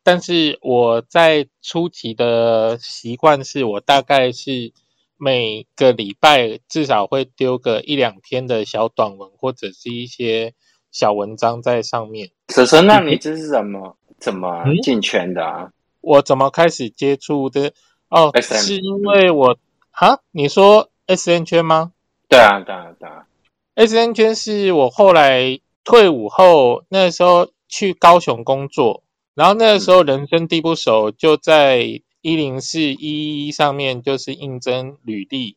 [0.05, 4.73] 但是我在初期的习惯是我大概是
[5.25, 10.53] 每个礼拜至少会丢个一两篇的小短文或者是一些
[10.91, 12.31] 小文章在上面。
[12.49, 15.71] 婶婶，那你这是怎么怎么嗯进圈的啊？
[16.01, 17.73] 我怎么开始接触的？
[18.09, 19.57] 哦，SM 是因为我
[19.93, 21.93] 哈，你说 S N 圈吗
[22.29, 23.27] 对啊，对啊，对啊。
[23.77, 29.05] ？S N 圈是我后来退伍后那时候去高雄工作，
[29.35, 35.57] 然后那个时候人生地不熟，就在一零四一一上面就是应征履历，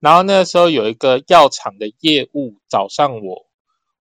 [0.00, 3.46] 然后那个时候有一个药厂的业务找上我，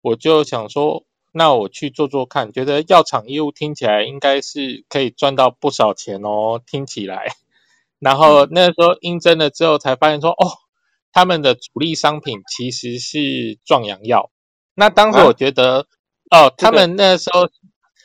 [0.00, 7.26] 我就想说，那我去做做看，觉得药厂业务听起来应该是可以赚到不少钱哦，听起来。
[7.98, 10.56] 然后那时候应征了之后，才发现说，哦，
[11.12, 14.30] 他们的主力商品其实是壮阳药。
[14.74, 15.86] 那当时我觉得，
[16.30, 17.50] 哦，他们那时候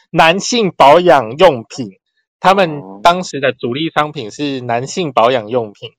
[0.09, 1.91] 男性保养用品，
[2.39, 5.91] 他们当时的主力商品是男性保养用品。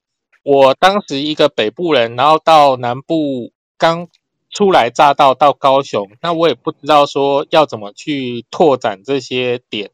[0.42, 4.08] 我当时一个北部人，然后到南部刚
[4.50, 9.90] 初来乍到到高雄，那我也不知道说要怎么去拓展这些点，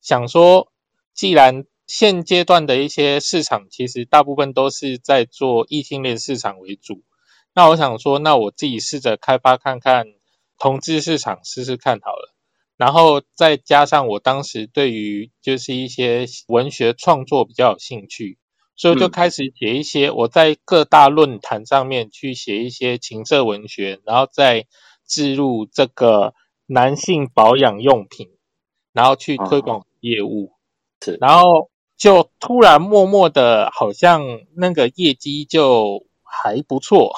[0.00, 0.68] 想说
[1.14, 1.64] 既然。
[1.88, 7.04] 现阶段的一些市场，其实大部分都是在做异性恋市场为主。
[7.54, 10.06] 那我想说，那我自己试着开发看看
[10.58, 12.34] 同志市场试试看好了。
[12.76, 18.38] 然后再加上我当时对于就是一些文学创作比较有兴趣，
[18.76, 24.66] 所以就开始写一些我在各大论坛上面去写一些情色文学，然后再
[25.06, 26.34] 置入这个
[26.66, 28.28] 男性保养用品，
[28.92, 30.52] 然后去推广业务。
[31.02, 31.70] 是，然后。
[31.98, 34.20] 就突然默默的，好像
[34.54, 37.14] 那个业绩就还不错，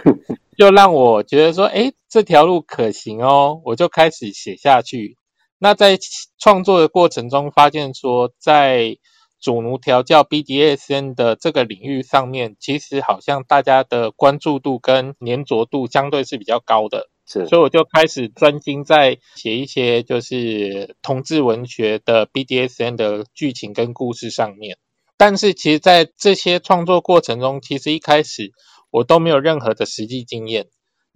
[0.58, 5.16] 就让我觉得说，哎，这条路可行哦，我就开始写下去。
[5.58, 5.98] 那在
[6.38, 8.96] 创作的过程中，发现说，在
[9.40, 17.08] 主奴调教 BDSN 的这个领域上面，其实好像大家的关注度跟粘着度相对是比较高的。
[17.26, 24.78] 是，所以我就开始专心在写一些就是同志文学的 BDSN 的剧情跟故事上面。
[25.16, 28.52] 但是其实，在这些创作过程中，其实一开始
[28.90, 30.68] 我都没有任何的实际经验。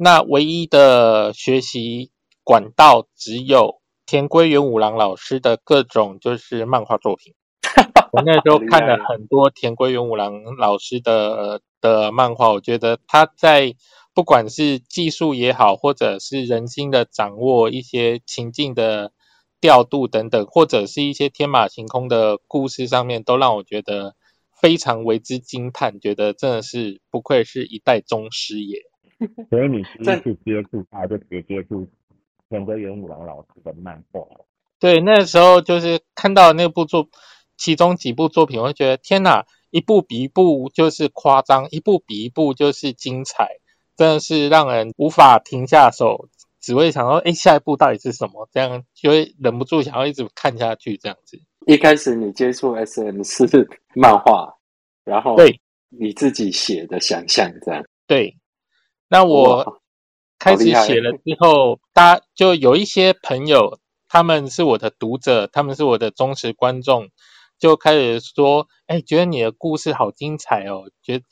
[0.03, 2.11] 那唯一的学习
[2.43, 7.35] 管道只有田归元五郎老师的各种就是漫画作品。
[8.13, 13.75] 我那时候看了很多田归元五郎老师的的漫画，我觉得他在。
[14.15, 19.11] 不管是技术也好，或者是人心的掌握，一些情境的
[19.59, 24.15] 调度等等，或者是一些天马行空的故事上面，都让我觉得
[24.61, 28.81] 非常为之惊叹，觉得真的是不愧是一代宗师也。
[29.51, 31.87] 所以你第一次接触他，就直接接触
[32.49, 34.21] 田归元五郎老师的漫画。
[34.79, 37.09] 对，那时候就是看到那部作，
[37.57, 43.59] 其中几部作品，我会觉得天哪，一部比一部就是夸张，一部比一部就是精彩。
[43.95, 50.97] 真的是让人无法停下手，只会想说：“哎，下一步到底是什么？”这样就会忍不住想要一直看下去。
[50.97, 53.47] 这样子，一开始你接触 S M 是
[53.95, 54.53] 漫画，
[55.05, 57.85] 然后对你自己写的想象这样。
[58.07, 58.35] 对，
[59.13, 59.83] 那我
[60.39, 67.11] 开始写了之后，大家就有一些朋友，他们是我的读者，他们是我的忠实观众，
[67.59, 71.25] 就开始说：“哎，觉得你的故事好精彩哦，觉得。”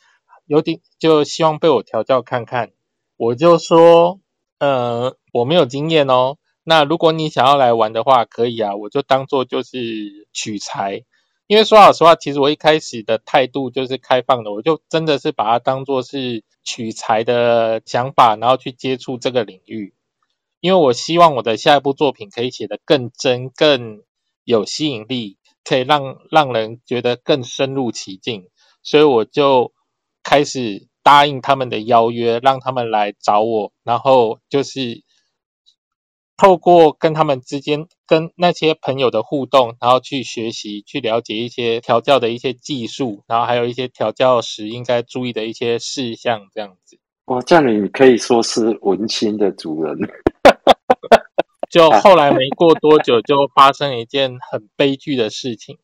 [0.45, 2.73] 有点就希望被我调教看看，
[3.16, 4.19] 我就说，
[4.59, 6.37] 呃，我没有经验哦。
[6.64, 11.05] 那如果你想要来玩的话，可以啊，我就当做就是取材。
[11.50, 19.92] 因为说老实话，其实我一开始的态度就是开放的，我就真的是把它当做是取材的想法，然后去接触这个领域。
[20.60, 24.04] 因为我希望我的下一部作品可以写得更真、更
[24.44, 28.48] 有吸引力，可以让让人觉得更深入其境，
[28.84, 29.72] 所以我就。
[30.22, 35.02] 开始答应他们的邀约，让他们来找我，然后就是
[36.40, 46.98] 透过跟他们之间跟那些朋友的互动，然后去学习、去了解一些调教的一些技术，然后还有一些调教时应该注意的一些事项，这样子。
[47.26, 49.94] 哇，这样你可以说是文青的主人。
[51.68, 55.76] 就后来没过多久，就发生一件很悲剧的事情，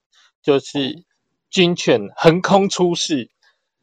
[0.42, 1.05] 就是
[1.51, 3.29] 军犬横空出世。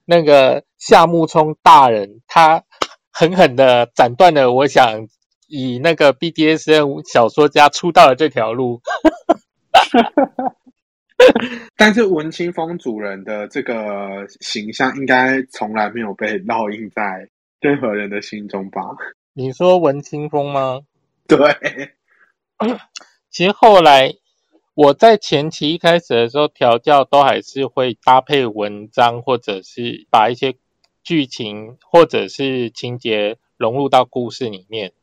[0.05, 2.63] 那个夏目聪大人，他
[3.11, 5.07] 狠狠的斩断了我想
[5.47, 8.81] 以那个 BDSM 小说家出道的这条路。
[11.77, 17.29] 但是文清风主人的这个形象，应该从来没有被烙印在
[17.59, 18.81] 任何人的心中吧？
[19.33, 20.81] 你说文清风吗？
[21.27, 21.37] 对，
[23.29, 24.15] 其实后来。
[24.75, 30.55] 我在前期一开始的时候调教都还是会搭配文章，或者是把一些
[31.03, 34.93] 剧情或者是情节融入到故事里面。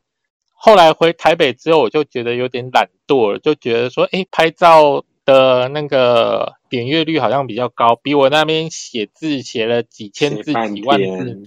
[0.63, 11.41] 后来回台北之后，我就觉得有点懒惰了，就觉得说，哎，拍照的那个点阅率好像比较高，比我那边写字写了几千字、几万字，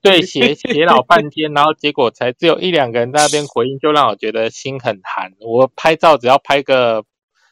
[0.00, 5.32] 对，写 写老半天，然后结果才只有一两个人在那边回应，就让我觉得心很寒。
[5.40, 7.04] 我拍照只要拍个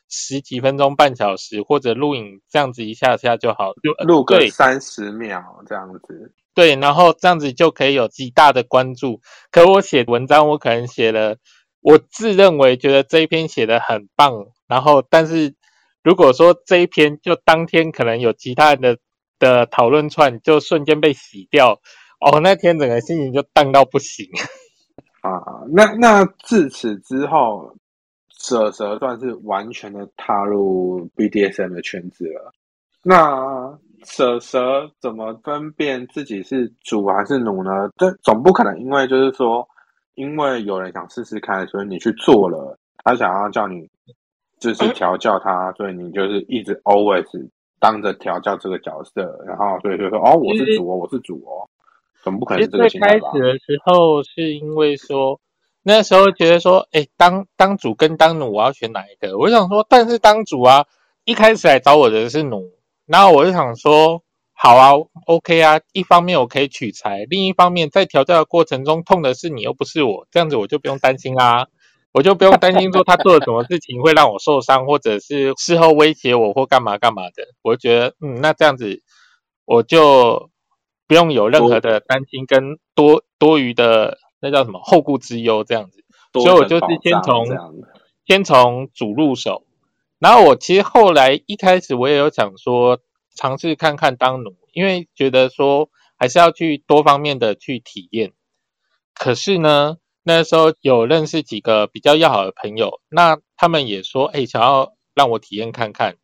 [0.08, 6.32] 十几分钟、半小时，或者录影这样子一下下就好，就录个三十秒这样子。
[6.54, 9.20] 对，然后这样子就可以有极大的关注。
[9.50, 11.36] 可我写文章，我可能写了，
[11.80, 15.54] 我自认为觉得这一篇写的很棒，然后但是
[16.02, 18.98] 如果说这一篇就当天可能有其他人的
[19.38, 21.80] 的讨论串，就瞬间被洗掉，
[22.20, 24.26] 哦，那天整个心情就荡到不行。
[25.22, 25.40] 啊，
[25.72, 27.74] 那那自此之后，
[28.38, 32.52] 蛇蛇算是完全的踏入 BDSM 的圈子了。
[33.04, 37.70] 那蛇蛇怎么分辨自己是主还是奴呢？
[37.96, 39.66] 这总不可能因为就是说，
[40.14, 43.88] 因为有人想试试看，所以你去做了，他想要叫你
[44.58, 47.24] 就是调教他，所以你就是一直 always
[47.78, 51.68] 当着调教这个角色，然后所以就说哦，我是主哦，我是主哦，
[52.22, 53.14] 总不可能是这个其实最开？
[53.18, 55.40] 始的时候是因为说，
[55.82, 59.36] 那时候觉得说，哎，当当主跟当奴，我要选哪一个？
[59.38, 60.86] 我想说，但是当主啊，
[61.24, 62.70] 一开始来找我的是奴，
[63.06, 64.22] 然后我就想说，
[64.52, 64.92] 好啊
[65.26, 71.68] ，OK 啊，一方面我可以取材，另一方面在调教的过程中痛的是你，又不是我，这样子我就不用担心啦。
[72.12, 77.46] 我就不用担心说他做了什么事情会让我受伤，或者是事后威胁我或干嘛干嘛的。
[77.62, 79.02] 我就觉得，嗯，那这样子
[79.64, 80.50] 我就
[81.08, 86.04] 不用有任何的担心跟多多余的那叫什么后顾之忧这样子。
[86.34, 87.46] 所以我就是先从
[88.26, 89.64] 先从主入手，
[90.22, 93.00] 然后我其实后来一开始我也有想说
[93.34, 98.32] 尝试看看当奴，因为觉得说还是要去多方面的去体验。
[99.14, 106.14] 可是呢，那时候有认识几个比较要好的朋友，那他们也说，哎，想要让我体验看看。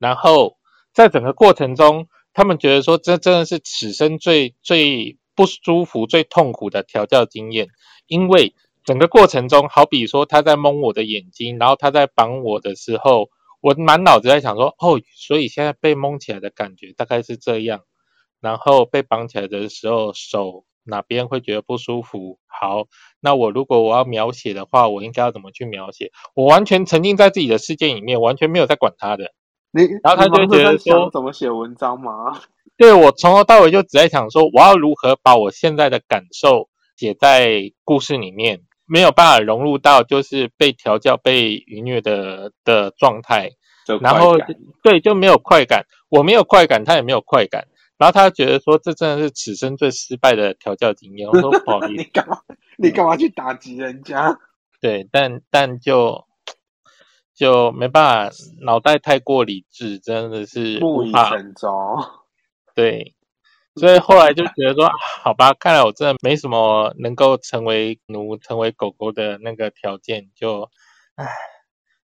[0.00, 0.56] 然后
[0.92, 7.68] 在整个过程中，他们觉得说，这真的是此生最最不舒服、最痛苦的调教经验，
[8.08, 8.56] 因为
[8.88, 13.28] 整个过程中，好比说他在蒙我的眼睛，然后他在绑我的时候，
[13.60, 17.82] 我满脑子在想说，哦，所以现在被蒙起来的感觉大概是这样，
[18.40, 22.38] 然后被绑起来的时候，手哪边会觉得不舒服？
[22.46, 22.86] 好，
[23.20, 26.10] 那我如果我要描写的话，我应该要怎么去描写？
[26.34, 29.34] 我完全沉浸在自己的世界里面，完全没有在管他的。
[29.70, 32.40] 你然后他就觉得说怎么写文章吗？
[32.78, 43.50] 对我从头到尾就只在想说，我要如何把我现在的感受写在故事里面，没有办法融入到就是被调教、被愉虐的的状态，
[44.00, 44.36] 然后
[44.82, 47.68] 对就没有快感，我没有快感，他也没有快感，
[47.98, 51.28] 然后他觉得说这真的是此生最失败的调教经验。
[51.28, 52.38] 我说 不好意思，你干嘛？
[52.78, 54.38] 你干嘛去打击人家？
[54.80, 56.24] 对，但但就
[57.34, 61.68] 就没办法，脑袋太过理智，真的是木已成舟。
[62.74, 63.14] 对，
[63.78, 70.68] 所以后来就觉得说，啊好吧，看来我真的没什么能够成为奴、成为狗狗的那个条件，就，
[71.14, 71.26] 唉，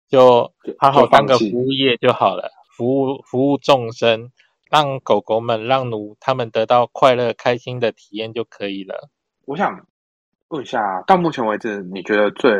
[0.09, 4.32] 就就好好当个服务业就好了，服务服务众生，
[4.69, 9.09] 让狗狗们、让奴他们得到快乐、开心的体验就可以了。
[9.45, 9.86] 我想
[10.49, 12.51] 问一下，到目前为止，你觉得最，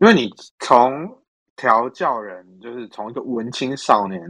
[0.00, 0.28] 因为你
[0.58, 1.08] 从
[1.56, 4.20] 调教人，就是从一个文青少年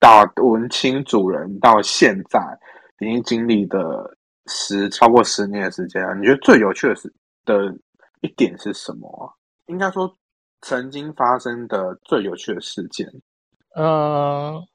[0.00, 2.40] 到文青主人，到现在
[3.02, 7.12] 已经经历的十超过十年的时间了，你觉得最有趣的是
[7.44, 7.76] 的
[8.20, 9.34] 一点是什么啊？
[9.66, 10.16] 应该说，
[10.60, 13.08] 曾经发生的最有趣的事件。
[13.74, 14.66] 嗯，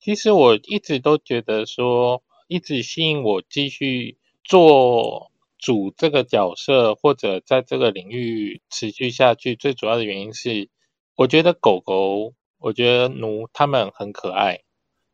[0.00, 10.68] 其实我一直都觉得说，一直吸引我继续做主这个角色，或者在这个领域持续下去，最主要的原因是，
[11.16, 14.60] 我觉得狗狗，我觉得奴它们很可爱，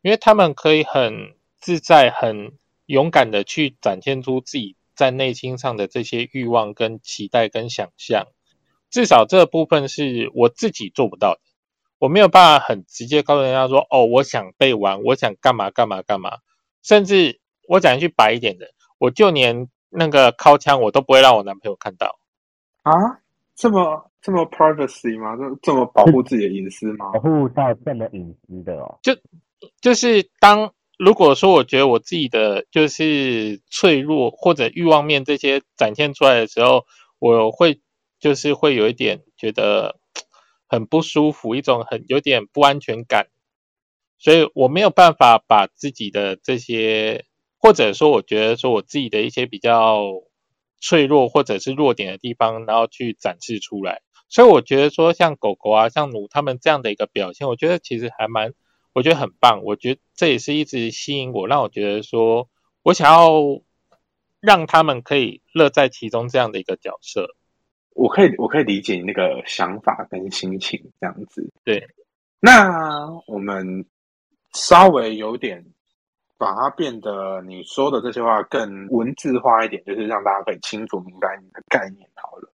[0.01, 8.27] 因为它们可以很自在、很勇敢的去展现出自己在内心上的这些欲望、跟期待、跟想象。
[8.89, 11.41] 至少这部分是我自己做不到的。
[11.97, 16.37] 我没有办法很直接告诉人家说，哦，我想被玩，我想干嘛干嘛干嘛。
[16.83, 22.19] 甚至我讲一句白一点的，我就连那个靠枪我都不会让我男朋友看到。
[22.83, 22.93] 啊，
[23.55, 25.35] 这么这么 privacy 吗？
[25.35, 27.19] 这这么保护自己的隐私吗保？
[27.21, 28.99] 护到这么隐私的哦。
[29.01, 29.17] 就
[29.81, 36.85] 就是当如果说我觉得我自己的就是脆弱或者欲望面这些展现出来的时候，
[37.19, 37.81] 我会
[38.19, 39.99] 就是会有一点觉得
[40.67, 43.27] 很不舒服，一种很有点不安全感，
[44.17, 47.25] 所以我没有办法把自己的这些，
[47.57, 50.05] 或者说我觉得说我自己的一些比较
[50.79, 54.01] 脆弱或者是弱点的地方，然后去展示出来。
[54.27, 58.53] 所以我觉得说像狗狗啊，像奴他们这样的一个表现，我觉得其实还蛮，
[58.95, 59.61] 我觉得很棒。
[59.63, 62.47] 我觉得这也是一直吸引我，让我觉得说
[62.81, 63.61] 我想要
[64.39, 67.35] 让他们可以乐在其中这样的一个角色。
[67.93, 71.51] 我可以，我可以理解你那个想法跟心情这样子。
[71.65, 71.85] 对，
[72.39, 73.85] 那我们
[74.53, 75.65] 稍微有点
[76.37, 82.49] 把它变得你说的这些话更文字化一点，就是让大家可以清楚明白你的概念好了。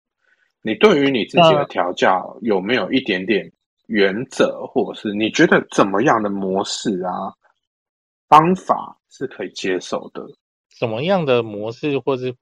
[0.62, 3.52] 你对于你自己的调教有没有一点点
[3.90, 7.34] 原则，或者是你觉得怎么样的模式啊
[8.28, 10.24] 方法是可以接受的？
[10.68, 12.36] 什么样的模式，或是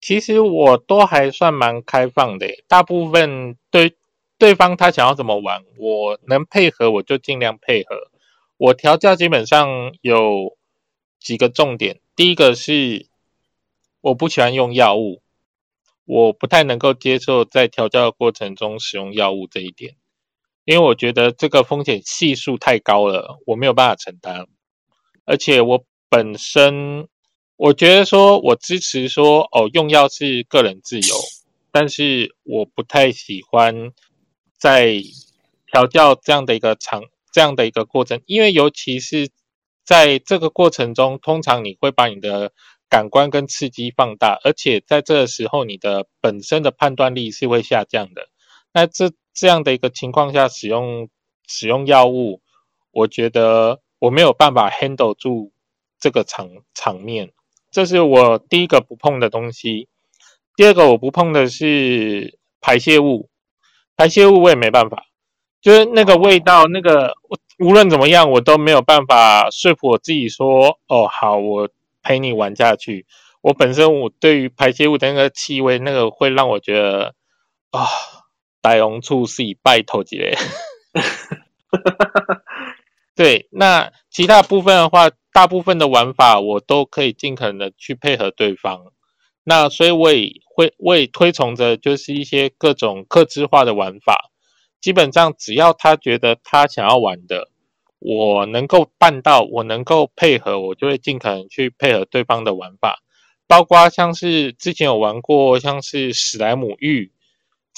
[0.00, 3.98] 其实我都还算蛮开放的，大部分对
[4.38, 8.10] 对方他想要怎么玩，我能配合我就尽量配合。
[8.56, 9.68] 我调教基本上
[10.00, 10.56] 有
[11.20, 13.06] 几个重点，第一个是
[14.00, 15.20] 我不喜欢用药物。
[16.06, 19.94] 我不太能够接受在调教的过程中使用药物这一点，
[20.68, 24.46] 因为我觉得这个风险系数太高了，我没有办法承担。
[25.24, 27.08] 而且我本身，
[27.56, 31.16] 我觉得说我支持说哦，用药是个人自由，
[31.72, 33.92] 但是我不太喜欢
[34.58, 35.02] 在
[35.72, 37.02] 调教这样的一个场
[37.32, 39.30] 这样的一个过程，因为尤其是
[39.86, 42.52] 在这个过程中，通常你会把你的。
[42.90, 48.30] 感官跟刺激放大，而且在这个时候，你的本身的判断力是会下降的。
[48.72, 51.08] 那这这样的一个情况下，使用
[51.46, 52.40] 使用药物，
[52.90, 55.52] 我觉得我没有办法 handle 住
[55.98, 57.32] 这个场场面。
[57.70, 59.88] 这是我第一个不碰的东西。
[60.56, 63.28] 第二个我不碰的是排泄物，
[63.96, 65.04] 排泄物我也没办法，
[65.60, 67.14] 就是那个味道，那个
[67.58, 71.68] 无论怎么样，我都没有办法说服我自己说，哦，好，我。
[72.00, 73.06] 陪你玩下去。
[73.42, 77.14] 我本身我对于排泄物的那个气味，那个会让我觉得
[77.70, 77.84] 啊，
[78.68, 80.36] 大龙处是以拜托之类。
[83.16, 88.92] 对，那其他部分的话，大部分的玩法我都可以尽可能的去配合对方。
[89.44, 94.30] 那所以我也会我也推崇着就是一些各种克制化的玩法。
[94.80, 97.50] 基本上只要他觉得他想要玩的。
[98.00, 103.02] 我能够办到，我能够配合，我就会尽可能去配合对方的玩法，
[103.48, 107.10] 包括像是之前有玩过，像是史莱姆浴，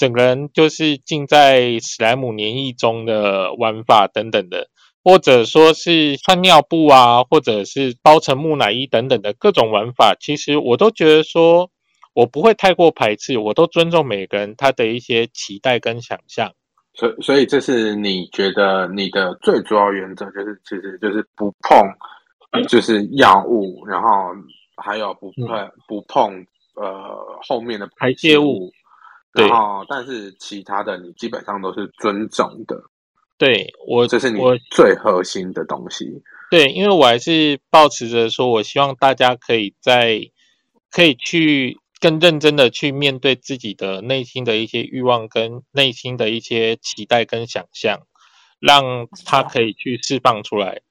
[0.01, 4.67] 整个人就是浸在史莱姆粘液中的玩法等等的，
[5.03, 11.69] 或者说是穿尿布啊，或者是包成木乃伊等等的各种玩法，其实我都觉得说，
[12.15, 16.51] 我不会太过排斥，我都尊重每个人他的一些期待跟想象。
[16.95, 24.09] 所所以，这是你觉得你的最主要原则，就是其实就是不碰，就是药物，然后
[24.77, 26.33] 还有不碰不碰
[26.75, 27.15] 呃
[27.47, 28.71] 后面的排泄物，
[29.33, 32.83] 然后但是其他的你基本上都是尊重的。
[33.37, 34.39] 对我，这是你
[34.71, 36.21] 最核心的东西。
[36.49, 40.29] 对，因为我还是保持着说，我希望大家可以在
[40.91, 41.77] 可以去。
[42.01, 48.07] 更认真的去面对自己的内心的一些欲望跟内心的一些期待跟想象，
[48.59, 50.81] 让他可以去释放出来。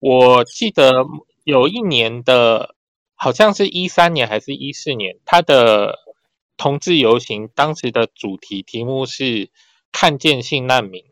[0.00, 1.06] 我记得
[1.44, 2.74] 有一年的，
[3.14, 5.98] 好像是一三年还是一四年，他的
[6.60, 9.48] 同志游行，当时的主题题目是
[9.90, 11.02] 看见性难民。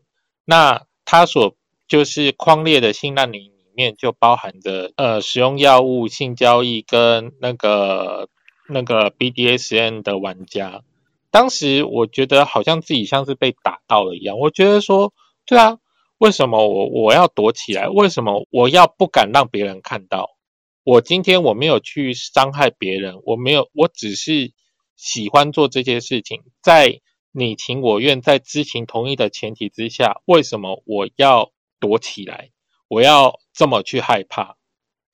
[0.45, 1.55] 那他所
[1.87, 8.29] 就是框列的性难民里面，就包含着呃使用药物、性交易跟那个。
[8.71, 10.83] 那个 BDSN 的玩家，
[11.31, 14.37] 当时我觉得好像自己像是被打到了一样。
[14.37, 15.11] 我觉得说，
[15.47, 15.79] 对啊，
[16.19, 17.89] 为什么我我要躲起来？
[17.89, 20.37] 为什么我要不敢让别人看到？
[20.83, 24.51] 我今天我没有去伤害别人，我没有，我只是
[24.99, 26.99] 喜欢做这些事情，在
[27.31, 32.49] 你情我愿、在知情同意的前提之下，为什么我要躲起来？
[32.89, 34.57] 我要这么去害怕？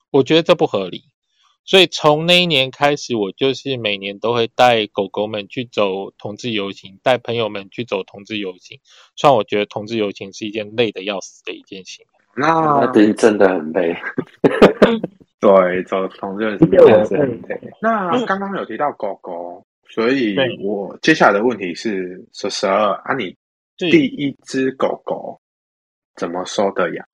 [0.10, 1.04] 我觉得这不合理。
[1.66, 8.80] 所以从那一年开始，我就是每年都会带狗狗们去走同志游行，带朋友们去走同志游行。
[9.16, 12.06] 虽然我觉得同志游行是一件累的要死的一件事，
[12.36, 13.96] 那真的很累。
[15.42, 17.60] 对，走同志游行 真的很累。
[17.82, 23.36] 那刚刚有提到狗狗，所以我接下来的问题是：十十二啊，你
[23.78, 25.40] 第一只狗狗
[26.16, 27.06] 怎么收的呀？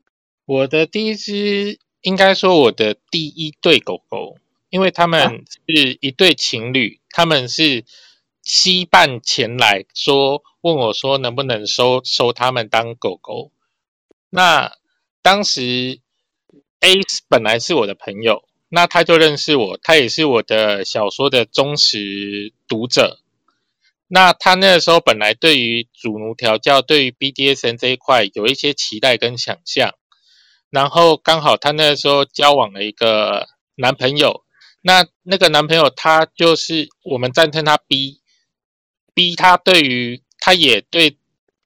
[0.45, 1.79] 我的第一只。
[2.03, 4.35] 应该说，我的第一对狗狗，
[4.71, 7.85] 因为他们是一对情侣，他们是
[8.41, 13.51] 西半前来说问我说能不能收收他们当狗狗。
[14.31, 14.71] 那
[15.21, 15.99] 当时
[16.79, 23.19] A 本来是我的朋友，那他就认识我，他也是我的小说的忠实读者。
[24.07, 29.95] 那他那个时候本来对于主奴调教，对于 BDSN 这一块有一些期待跟想象。
[30.69, 34.45] 然后刚好他那个时候交往了一个男朋友，
[34.81, 41.17] 那那个男朋友他就是我们暂称他 B，B 他对于他也对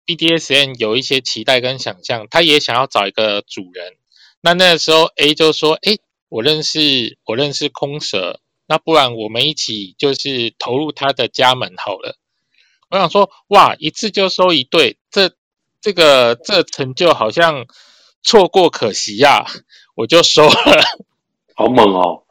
[0.07, 3.93] BDSN 有一些期待跟想象，他也想要找一个主人。
[4.41, 5.97] 那那个时候 A 就说：“哎，
[6.30, 12.17] 我认识我认识空蛇，那不然我们一起就是投入他的家门好了。”
[12.89, 15.32] 我想说，哇，一次就收一对，这
[15.82, 17.65] 这个这成就好像
[18.21, 19.45] 错过可惜呀，
[19.95, 20.84] 我就收了。
[21.55, 22.23] 好猛哦！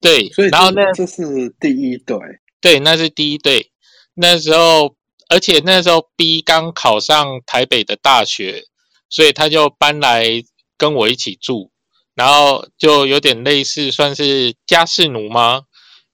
[0.00, 2.18] 对， 所以然后那这是第一对，
[2.60, 3.70] 对，那是第一对。
[4.14, 4.94] 那时候，
[5.28, 8.64] 而且那时候 B 刚考上台北的大学，
[9.08, 10.44] 所以他就搬来
[10.76, 11.72] 跟我一起住，
[12.14, 15.62] 然后就有点类似算是家事奴吗？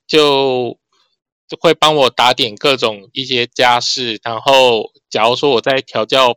[0.07, 0.78] 就
[1.46, 6.36] 就会帮我打点各种一些家事，然后假如说我在调教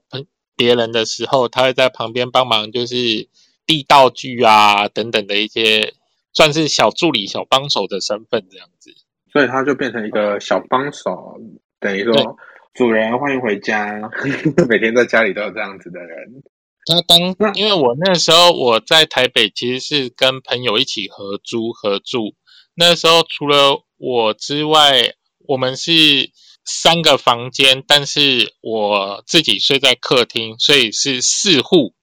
[0.56, 3.30] 别人的时候，他会在旁边帮忙，就是
[3.66, 5.94] 递道具啊等等的一些，
[6.34, 8.94] 算是小助理、小帮手的身份这样子。
[9.32, 11.40] 所以他就变成一个小帮手，
[11.80, 12.38] 等于说
[12.76, 14.00] 主人欢迎回家，
[14.70, 16.44] 每天在家里都有这样子的人。
[16.86, 22.36] 他当因为我那时候我在台北，其实是跟朋友一起合租合住。
[22.76, 25.14] 那时候除了我之外，
[25.48, 26.32] 我们是
[26.66, 31.94] 三个房间，但是我自己睡在客厅，所以是四户。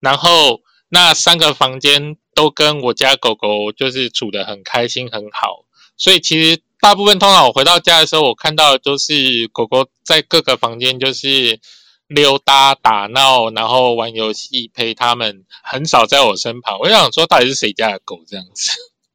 [0.00, 5.66] 然后那三个房间都跟我家狗狗就是处得很开心很好，
[5.96, 11.60] 所以其实大部分通常我回到家的时候，我看到的都是狗狗在各个房间就是
[12.10, 16.80] 溜达打闹，然后玩游戏陪他们，很少在我身旁。
[16.80, 18.72] 我就想说，到底是谁家的狗这样子？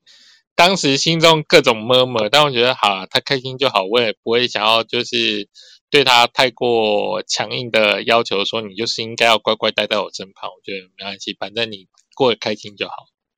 [0.56, 5.50] 当时心中各种摸摸，但我觉得好啊，它开心就好，我也不会想要就是
[5.90, 10.50] 对它太过强硬的要求，说你就是应该要乖乖待在我身旁。
[10.50, 12.94] 我觉得没关系，反正你过得开心就好。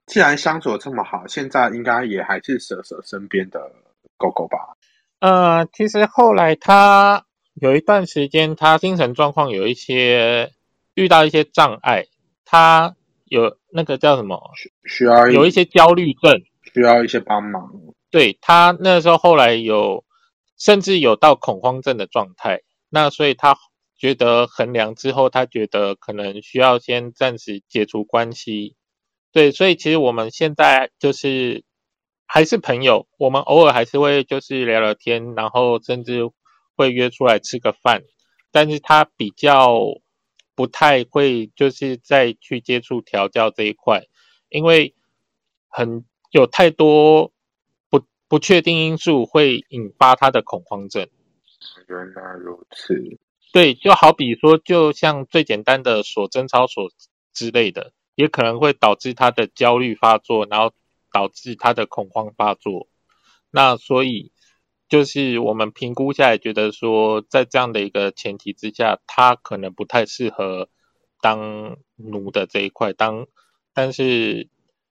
[0.06, 3.60] 既然相处的这么好，现在应该也还是蛇蛇身边的
[4.18, 4.78] 狗狗吧？
[5.20, 7.26] 呃，其实后来他
[7.60, 10.52] 有一段时间，他精神状况有一些
[10.94, 12.06] 遇到一些障碍，
[12.46, 12.96] 他
[13.26, 14.52] 有那个叫什么，
[14.86, 16.42] 需要有一些焦虑症。
[16.74, 17.72] 需要一些帮忙。
[18.12, 20.06] 对他那时候后来有，
[20.58, 22.62] 甚至有到恐慌症的状态。
[22.90, 23.58] 那所以他
[23.98, 28.76] 觉得衡量之后，他觉得可能需要先暂时解除关系。
[29.32, 31.64] 对，所以其实我们现在就是
[32.28, 36.22] 还是朋友，我们偶尔还是会就是聊聊天，然后甚至
[36.78, 38.04] 会约出来吃个饭。
[38.52, 40.00] 但是他比较
[40.56, 44.06] 不太会就是再去接触调教这一块，
[44.48, 44.96] 因为
[45.68, 46.06] 很。
[46.32, 47.32] 有太多
[47.90, 51.08] 不不确定因素会引发他的恐慌症。
[51.88, 52.94] 原来如此。
[53.54, 56.92] 对，就好比说，就像最简单的锁贞操锁
[57.34, 60.74] 之类的，也可能会导致他的焦虑发作，然后
[61.14, 62.90] 导致他的恐慌发作。
[63.50, 64.34] 那所以
[64.88, 70.70] 就是我们评估下来，觉得说，在这样的一个前提之下，他可能不太适合
[71.22, 73.28] 当奴的这一块，当
[73.74, 74.50] 但是。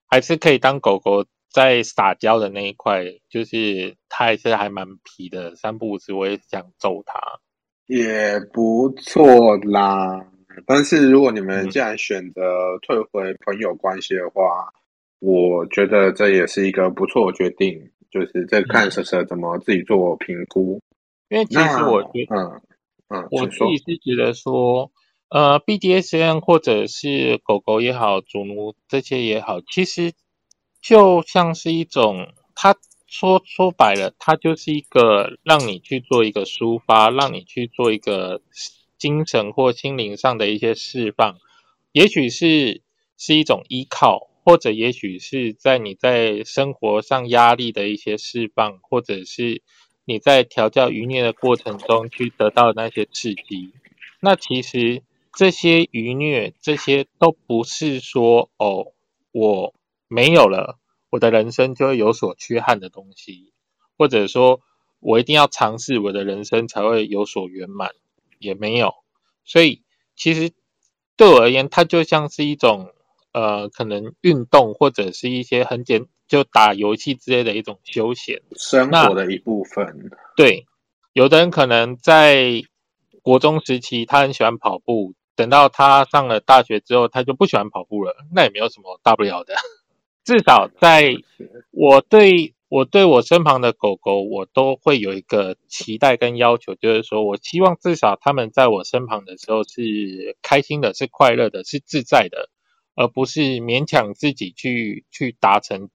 [0.09, 7.19] 还是可以当狗狗在撒娇的那一块，就是它还是还蛮皮的，三不五时我也想揍它，
[7.87, 10.25] 也不错啦。
[10.65, 12.41] 但是如果你们嗯既然选择
[12.83, 14.71] 退回朋友关系的话，
[15.19, 17.91] 我觉得这也是一个不错的决定。
[18.11, 20.81] 就是这看蛇蛇怎么自己做评估。
[21.29, 21.45] 因为。
[21.45, 22.61] 其实我觉嗯
[23.09, 24.91] 嗯，我自己是觉得说，
[25.29, 30.11] 呃，BDSN 或者是狗狗也好，主奴这些也好，其实
[30.81, 38.41] 就像是一种，它说说白了，它就是一个让你去做一个抒发，让你去做一个
[38.97, 41.37] 精神或心灵上的一些释放，
[41.93, 42.81] 也许是
[43.17, 49.61] 是一种依靠，或者也许是在你在生活上压力的一些释放，或者是
[50.05, 53.73] 你在调教余孽的过程中去得到那些刺激。
[54.21, 58.93] 那其实这些余虐，这些都不是说哦，
[59.33, 59.73] 我
[60.07, 60.79] 没有了，
[61.09, 63.51] 我的人生就会有所缺憾的东西，
[63.97, 64.61] 或者说
[65.01, 67.91] 我一定要尝试我的人生才会有所圆满，
[68.39, 68.93] 也没有。
[69.43, 69.83] 所以
[70.15, 70.53] 其实
[71.17, 72.93] 对我而言，它就像是一种
[73.37, 78.41] 呃，可能运动或者是一些很简就打游戏之类的一种休闲。
[78.55, 80.09] 生活的一部分。
[80.35, 80.65] 对，
[81.13, 82.63] 有的人可能在
[83.21, 89.53] 国中时期他很喜欢跑步，等到他上了大学之后，他就不喜欢跑步了，那也没有什么大不了的。
[90.23, 91.13] 至少在
[91.69, 102.49] 我对我对我身旁的狗狗，我都会有一个期待跟要求，就是说我希望至少他们在我身旁的时候是开心的，是快乐的，是自在的，
[102.97, 105.89] 而不是勉强自己去去达成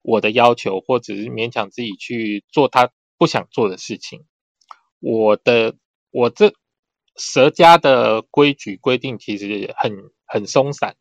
[0.00, 4.24] 我的要求，或者是勉强自己去做他不想做的事情。
[5.00, 5.76] 我的
[6.10, 6.54] 我这
[7.16, 9.92] 蛇家的规矩规定其实很
[10.24, 10.96] 很松散，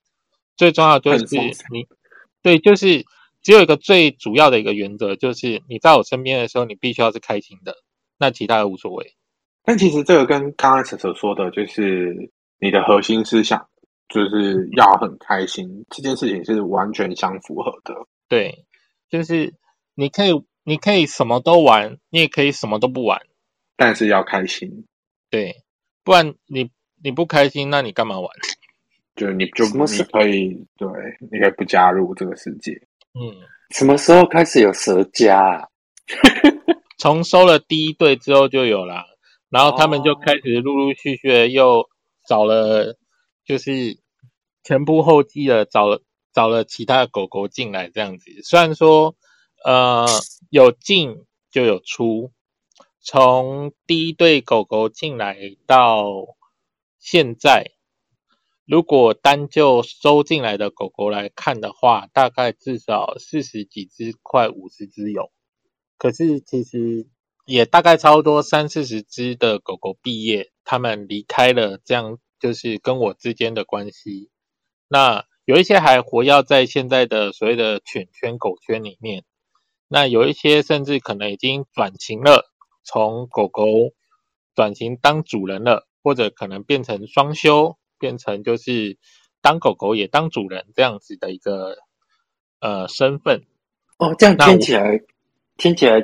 [0.57, 1.25] 最重要就是
[1.71, 1.87] 你
[2.41, 3.05] 对，就是
[3.41, 7.75] 只有一个最主要的一个原则，就是你在我身边的时候，你必须要是开心的，
[8.17, 9.15] 那其他的无所谓。
[9.63, 12.13] 但其实这个跟刚刚所说的，就是
[12.59, 13.69] 你的核心思想
[14.09, 17.93] 就是要很开心，这件事情是完全相符合的。
[18.27, 18.65] 对，
[19.09, 19.53] 就是
[19.95, 23.21] 你可以你可以什么都玩，你也可以什么都不玩，
[23.77, 24.85] 但是要开心。
[25.29, 25.63] 对，
[26.03, 26.69] 不然你
[27.03, 28.29] 你不开心，那你干嘛玩？
[29.15, 30.87] 就你就你可以对，
[31.31, 32.71] 你可以不加入这个世界。
[33.13, 33.35] 嗯，
[33.71, 35.69] 什么时候开始有蛇家？
[36.97, 39.05] 从收了第一对之后就有了。
[39.49, 41.89] 然后他们就开始陆陆续续的又
[42.27, 42.95] 找了，
[43.49, 43.97] 就是
[44.61, 48.29] 前仆后继的找了找了其他的狗狗进来这样子。
[48.43, 49.15] 虽然说
[49.65, 50.05] 呃
[50.51, 52.31] 有进就有出，
[53.01, 55.35] 从第一对狗狗进来
[55.65, 56.37] 到
[56.99, 57.71] 现在，
[58.67, 65.31] 如果单就收进来的狗狗来看的话，大概至少四十几只，快五十只有。
[65.97, 67.07] 可是其实。
[67.45, 74.29] 也大概差不多三四十只的狗狗毕业，他们离开了，这样就是跟我之间的关系。
[74.87, 79.23] 那有一些还活跃在现在的所谓的犬圈狗圈里面，
[79.87, 82.51] 那有一些甚至可能已经转型了，
[82.83, 83.93] 从狗狗
[84.55, 88.97] 转型当主人了，或者可能变成双休，变成就是
[89.41, 91.77] 当狗狗也当主人这样子的一个
[92.59, 93.43] 呃身份。
[93.97, 95.01] 哦，这样听起来
[95.57, 96.03] 听起来。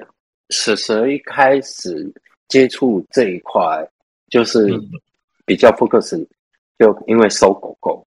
[0.51, 2.13] 蛇蛇一开始
[2.47, 3.83] 接触这一块，
[4.29, 4.79] 就是
[5.45, 6.27] 比较 focus，
[6.77, 8.07] 就因为收狗狗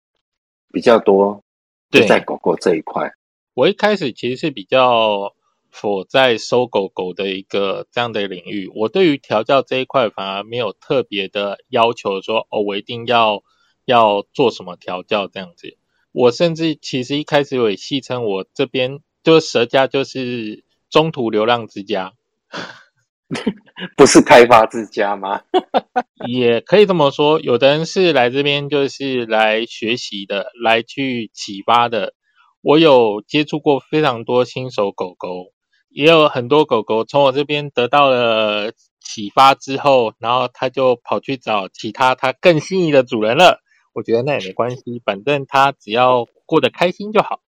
[0.72, 1.42] 比较多，
[1.90, 3.12] 就在狗狗这一块。
[3.54, 5.34] 我一开始其实是比较
[5.70, 8.70] 否在收狗狗的一个这样的领域。
[8.74, 13.42] 我对于调教这一块反而没有特别的要求，说哦，我一定要
[13.84, 15.76] 要做什么调教这样子。
[16.12, 22.14] 我甚至其实一开始我也戏称我这边就是蛇家就是中途流浪之家。
[23.96, 25.40] 不是开发之家吗？
[26.26, 27.40] 也可以这么说。
[27.40, 32.14] 有的人是来这边就是来学习的，来去启发的。
[32.60, 35.52] 我有接触过非常多新手狗狗，
[35.88, 43.60] 也有很多狗狗从我这边得到了启发之后，然后它就跑去找其他它更心仪的主人了。
[43.94, 47.40] 我觉得那也没关系，反正它只要过得开心就好。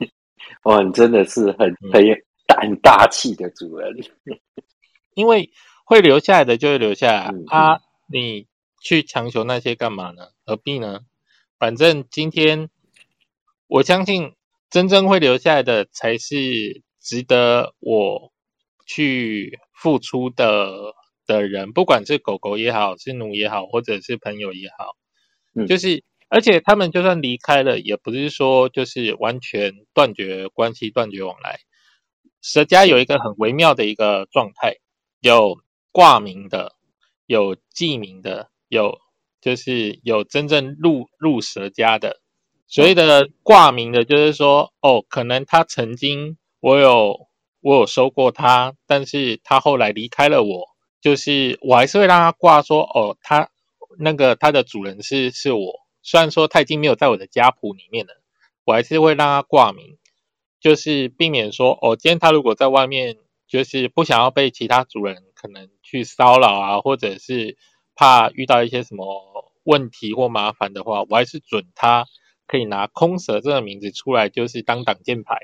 [0.64, 2.04] 哇，你真的是很很。
[2.60, 3.92] 很大气的主人，
[5.16, 5.50] 因为
[5.86, 7.80] 会留下来的就会留下来啊！
[8.06, 8.46] 你
[8.82, 10.28] 去强求那些干嘛呢？
[10.44, 11.00] 何必呢？
[11.58, 12.68] 反正今天
[13.66, 14.34] 我相信，
[14.68, 18.30] 真正会留下来的才是值得我
[18.86, 20.92] 去付出的
[21.26, 24.96] 的人，不管是狗狗也好，是奴也好，或者是朋友也好，
[25.66, 31.60] 就是而且他们就算离开了，也不是说就是完全断绝关系、断绝往来。
[32.42, 34.76] 蛇家有一个很微妙的一个状态，
[35.26, 35.58] 有
[35.90, 36.76] 挂名的，
[37.26, 39.00] 有记名的，有
[39.40, 42.20] 就是有真正入入蛇家的。
[42.68, 47.26] 所谓的挂名的，就是说，哦，可能他曾经我有
[47.60, 50.68] 我有收过他，但是他后来离开了我，
[51.00, 53.50] 就是我还是会让他挂说，哦，他
[53.98, 58.12] 那个他的主人是是我，虽然说他已经没有在我的家谱里面了，
[58.64, 59.98] 我还是会让他挂名。
[60.60, 63.18] 就是避免说，哦，今天他如果在外面，
[63.48, 67.56] 就是不想要被其他主人可能去骚扰啊，或者是
[67.94, 72.06] 怕遇到一些什么问题或麻烦的话，我还是准他
[72.46, 75.36] 可以拿空蛇这个名字出来，就是当挡箭牌，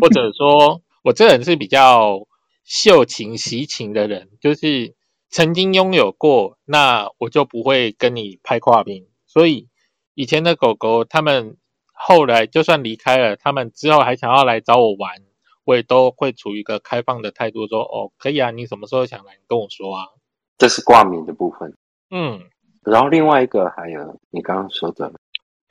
[0.00, 2.26] 或者说我这人是比较
[2.64, 4.94] 秀情习情的人，就是
[5.30, 9.06] 曾经拥有过，那我就不会跟你拍跨屏。
[9.26, 9.68] 所以
[10.14, 11.56] 以前的狗狗他们。
[12.00, 15.20] 后来就算离开了，他们之后还想要来找我玩，
[15.68, 20.06] 我也都会处于一个开放的态度，说哦，可以啊，你什么时候想来，你跟我说啊。
[20.56, 21.76] 这是挂名的部分。
[22.08, 22.48] 嗯，
[22.84, 25.12] 然后另外一个还有你刚刚说的，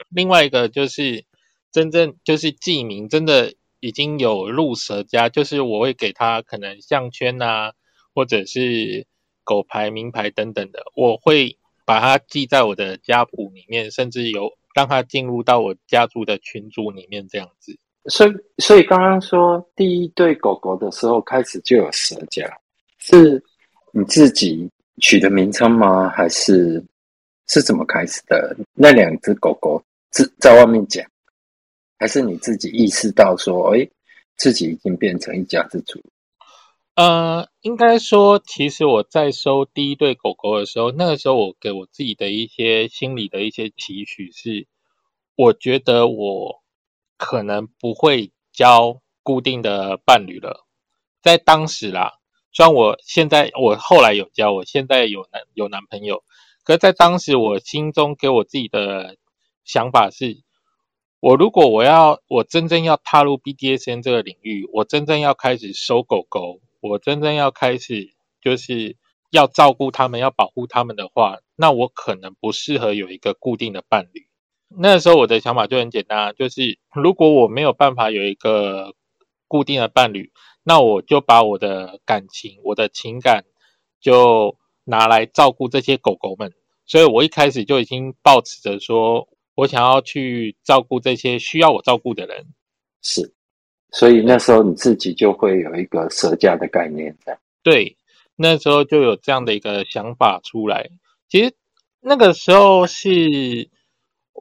[0.09, 1.25] 另外一个就是
[1.71, 7.73] 真正就是记名，真的已经有入蛇家，就是我会给他可能项圈啊，
[8.13, 9.07] 或者是
[9.43, 14.55] 狗牌、名牌等等的，我会把它记在我的家谱里面，甚至有。
[14.75, 17.79] 让他进入到我家族的群组里面，这样子。
[18.09, 22.45] 所以，所以刚刚说第一对狗狗的时候，开始就有蛇家，
[22.99, 23.43] 是
[23.91, 24.69] 你自己
[25.01, 26.09] 取的名称吗？
[26.09, 26.83] 还是
[27.47, 28.55] 是怎么开始的？
[28.73, 31.05] 那两只狗狗在在外面讲，
[31.99, 33.87] 还是你自己意识到说，哎，
[34.37, 36.01] 自己已经变成一家之主？
[36.95, 44.65] 呃，应该说，其实我在收第一对狗狗的时候，那个时候我给我自己的一些心理的一些期许是，
[45.35, 46.63] 我觉得我
[47.17, 50.65] 可能不会交固定的伴侣了。
[51.21, 52.19] 在当时啦，
[52.51, 56.23] 虽然我现在我后来有交，我现在有男有男朋友，
[56.63, 59.17] 可是在当时我心中给我自己的
[59.65, 60.41] 想法是，
[61.19, 66.61] 我如果我要我真正要踏入 BDSN 这个领域，我真正要开始收狗狗。
[66.79, 68.97] 我真正要开始，就是
[69.31, 74.26] 要照顾他们，要保护他们的话，那我可能不适合有一个固定的伴侣。
[74.67, 78.93] 那时候我的想法就很简单，就是如果我没有办法有一个
[79.47, 80.31] 固定的伴侣，
[80.63, 83.45] 那我就把我的感情、我的情感
[84.01, 86.53] 就拿来照顾这些狗狗们。
[86.85, 92.45] 所以我一开始就已经抱持着说，我想要去照顾这些需要我照顾的人。
[93.01, 93.33] 是。
[93.91, 97.95] 所以那时候你自己就会有一个舍家的概念，在对，
[98.35, 100.89] 那时候就有这样的一个想法出来。
[101.29, 101.53] 其实
[102.01, 103.69] 那个时候是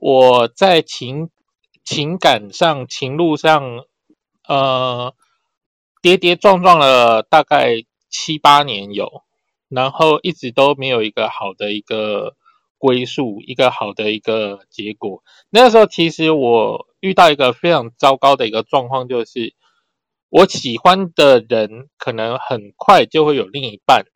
[0.00, 1.30] 我在情
[1.84, 3.84] 情感上、情路上，
[4.46, 5.14] 呃，
[6.00, 9.24] 跌跌撞撞了大概七八年有，
[9.68, 12.36] 然后一直都没有一个好的一个
[12.78, 15.22] 归宿，一个好的一个结果。
[15.50, 16.86] 那个时候其实我。
[17.00, 19.54] 遇到一个非常糟糕的一个状况，就是
[20.28, 24.06] 我喜欢的人可能很快就会有另一半，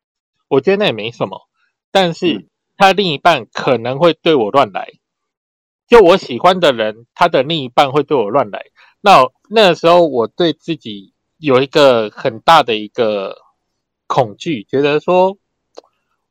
[0.49, 1.47] 我觉得那也没什么，
[1.89, 4.89] 但是他另一半可能会对我乱来，
[5.91, 8.63] 就我喜欢的人，他的另一半会对我乱来，
[9.01, 13.35] 那那个时候我对自己有一个很大的一个
[14.07, 15.37] 恐惧，觉得说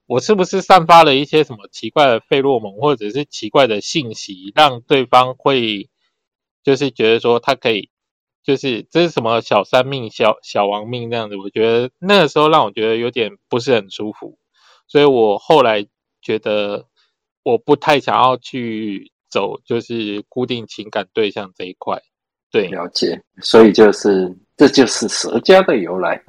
[0.06, 5.90] 我是不是散发了一些什么奇怪的费洛蒙，或者是奇怪的信息，让对方会。
[6.62, 7.88] 就是觉得说他可以，
[8.42, 14.38] 就是这是什么小三命、小小王命那样子，我觉得那个时候让我觉得有点不是很舒服，
[14.86, 15.86] 所以我后来
[16.20, 16.86] 觉得
[17.42, 22.02] 我不太想要去走，就是固定情感对象这一块。
[22.50, 23.22] 对，了解。
[23.40, 26.22] 所以就是这就是蛇家的由来。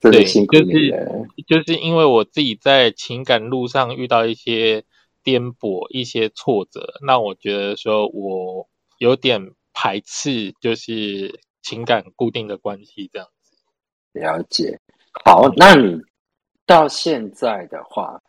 [0.00, 4.84] 对，就是就是因为我自己在情感路上遇到一些
[5.22, 8.68] 颠簸、一些挫折，那我觉得说我。
[8.98, 13.56] 有点排斥，就是情感固定的关系这样子。
[14.12, 14.78] 了解。
[15.24, 16.00] 好，那你
[16.64, 18.22] 到现在的话，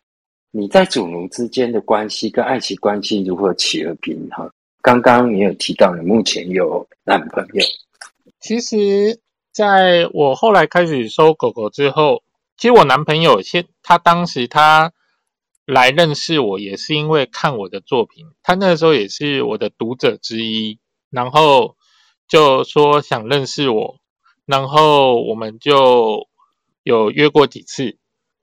[0.56, 4.50] 你在主奴之间的关系跟爱情关系如何起而平衡？
[4.80, 7.62] 刚刚你有提到你目前有男朋友。
[8.40, 9.20] 其实，
[9.52, 12.22] 在我后来开始收狗狗之后，
[12.56, 14.92] 其实我男朋友先，他当时他。
[15.66, 20.78] 来认识我也是因为看我的作品，他那时候也是我的读者之一，
[21.10, 21.74] 然后
[22.28, 23.96] 就说想认识我，
[24.44, 26.28] 然后我们就
[26.84, 27.96] 有约过几次，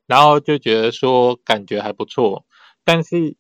[0.08, 2.46] 然后就觉得说感觉还不错，
[2.84, 3.36] 但是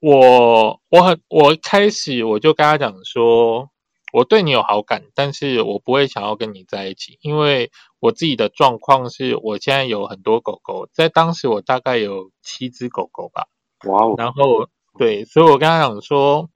[0.00, 3.70] 我我很我开始我就跟他讲说。
[4.12, 13.48] 我对你有好感，但是我不会想要跟你在一起，因为我自己的状况是我现在有很多狗狗，在当时我大概有七只狗狗吧。
[13.84, 14.14] 哇哦！
[14.16, 16.48] 然后对，所以我跟他讲说，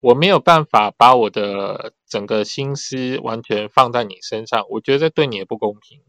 [0.00, 6.00] 我没有办法把我的整个心思完全放在你身上，我觉得对你也不公平。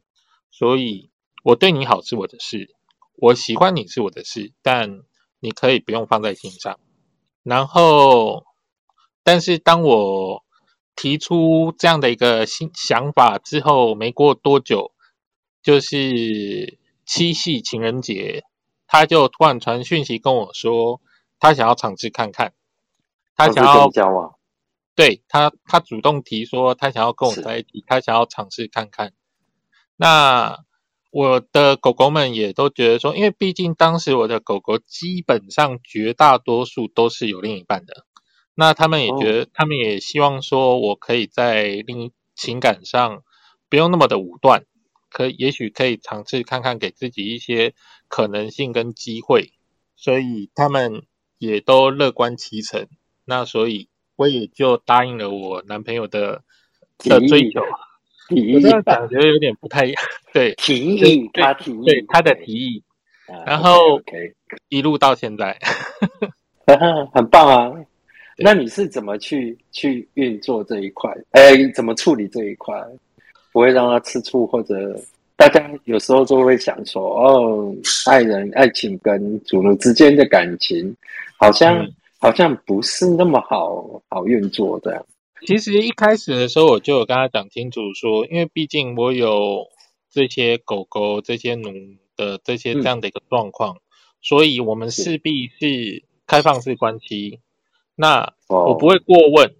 [0.49, 1.11] 所以
[1.47, 2.75] 我对你好是我的事，
[3.15, 4.99] 我喜欢你是我的事，但
[5.39, 6.77] 你可以不用放在心上。
[7.41, 8.43] 然后，
[9.23, 10.43] 但是当我
[10.93, 14.91] 提出这样的一个新想法之后，没过多久，
[15.63, 18.43] 就是七夕情人节，
[18.85, 20.99] 他就突然传讯息跟我说，
[21.39, 22.51] 他想要尝试看看，
[23.37, 24.35] 他想要交往，
[24.95, 29.13] 对他，他主动提说他想要跟我在一起，他想要尝试看看。
[29.95, 30.65] 那
[31.17, 38.05] 我的狗狗们也都觉得说，因为毕竟当时我的狗狗基本上绝大多数都是有另一半的。
[38.53, 43.23] 那他们也觉得，他们也希望说，我可以在另情感上
[43.67, 44.65] 不用那么的武断，
[45.09, 47.73] 可也许可以尝试看看，给自己一些
[48.07, 49.53] 可能性跟机会，
[49.95, 51.01] 所以他们
[51.39, 52.87] 也都乐观其成。
[53.25, 56.43] 那所以我也就答应了我男朋友的
[56.99, 57.61] 的追求。
[58.29, 60.03] 我这样感觉有点不太一样，
[60.33, 62.83] 对，提议他提议，对他的提议，
[63.45, 64.01] 然后
[64.69, 65.57] 一路到现在，
[67.13, 67.71] 很棒啊。
[68.39, 71.11] 那你是怎么去去运作这一块？
[71.31, 72.75] 哎，怎么处理这一块？
[73.51, 74.99] 不会让他吃醋，或者
[75.35, 77.73] 大家有时候就会想说，哦，
[78.05, 80.95] 爱人、爱情跟主奴之间的感情，
[81.37, 81.87] 好像
[82.19, 85.05] 好像不是那么好好运作这样。
[85.45, 89.67] 其实一开始的时候我就有跟他讲清楚说，因为毕竟我有
[90.09, 91.71] 这些狗狗、这些奴
[92.15, 93.77] 的这些这样的一个状况，
[94.21, 97.39] 所以我们势必是开放式关系。
[97.95, 99.55] 那我不会过问，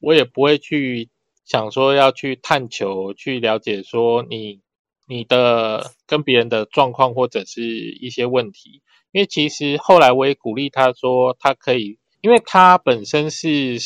[0.00, 1.08] 我也不会去
[1.44, 4.60] 想说要去探求、去了解说你
[5.06, 8.82] 你的跟别人的状况或者是一些问题。
[9.12, 13.78] 因为其实后来我也鼓励他说，他可以，因为他本身是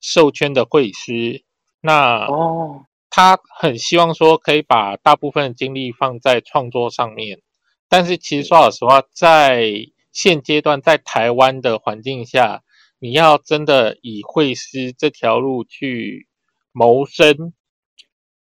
[0.00, 1.44] 授圈的会师，
[1.80, 7.40] 那哦，他很希望说可以把大部分精力放在创作上面。
[7.88, 9.70] 但是其实说老实话，在
[10.12, 12.62] 现阶段在台湾的环境下，
[12.98, 16.28] 你要真的以会师这条路去
[16.72, 17.52] 谋生，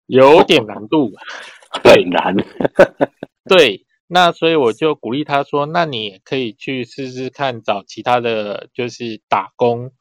[0.05, 1.11] 有点难度，
[1.83, 2.35] 很难。
[3.47, 3.83] 对。
[4.09, 9.91] 那所以我就鼓励他说：“那你也可以去试试看，找其他的就是打工。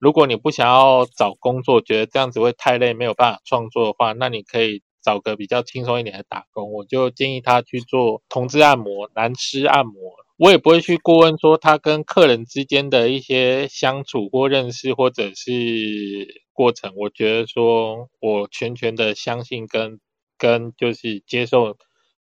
[0.00, 6.72] 如果你不想要找工作，觉得这样子会太累，没有办法创作的话，那你可以找个比较轻松一点的打工。
[6.72, 9.94] 我就建议他去做同志按摩、男师按摩。
[10.38, 16.94] 我也不会去过问说他跟客人之间的一些相处或认识或者是过程。
[16.96, 20.00] 我觉得说我全权的相信跟
[20.38, 21.76] 跟就是接受。”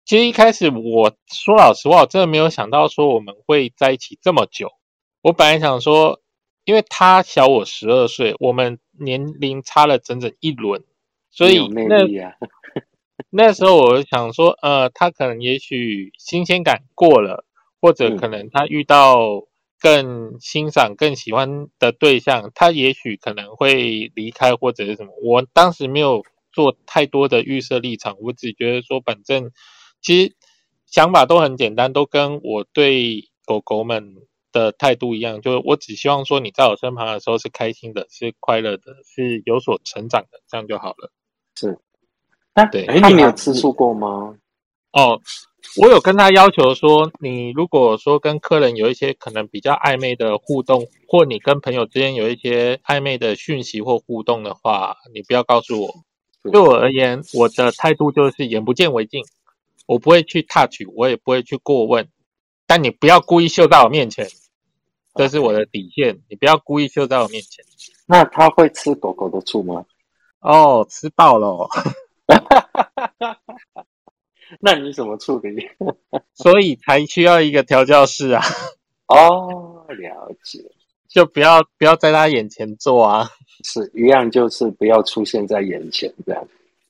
[0.05, 4.71] 其实一开始我说老实话，我真的没有想到说我们会在一起这么久。
[5.21, 6.21] 我本来想说，
[6.67, 10.83] 因为他小我十二岁，我们年龄差了整整一轮，
[11.31, 12.03] 所以那
[13.31, 17.45] 那时候我想说，呃，他可能也许新鲜感过了，
[17.79, 19.45] 或者可能他遇到
[19.79, 25.13] 更欣赏、更喜欢的对象，他也许可能会离开或者是什么。
[25.23, 29.51] 我当时没有做太多的预设立场，我只觉得说，反正。
[29.99, 30.35] 其实
[30.85, 34.15] 想法都很简单，都跟我对狗狗们
[34.51, 41.11] 的态度一样，就是我只希望说你在我身旁的时候是开心的，是快乐的，是有所成长的，这样就好了。
[41.55, 41.77] 是，
[42.71, 44.35] 对，他没有吃醋过吗？
[44.93, 45.21] 哦，
[45.81, 55.93] 我有跟他要求说，你如果说跟客人有一些可能比较暧昧的互动，或你跟朋友之间有一些暧昧的讯息或互动的话，你不要告诉我。
[56.51, 59.23] 对我而言，我的态度就是眼不见为净。
[59.85, 62.07] 我不会去 touch，我也不会去过问，
[62.67, 64.27] 但你不要故意秀在我面前，
[65.15, 66.19] 这是我的底线。
[66.29, 67.65] 你不要故意秀在我面前。
[68.05, 69.85] 那他会吃狗狗的醋吗？
[70.41, 71.69] 哦，吃爆了。
[74.59, 75.67] 那你怎么处理？
[76.35, 78.43] 所以才需要一个调教室啊。
[79.07, 80.59] 哦，了解。
[81.07, 83.29] 就不要不要在他眼前做啊。
[83.63, 86.47] 是一样，就是不要出现在眼前这样。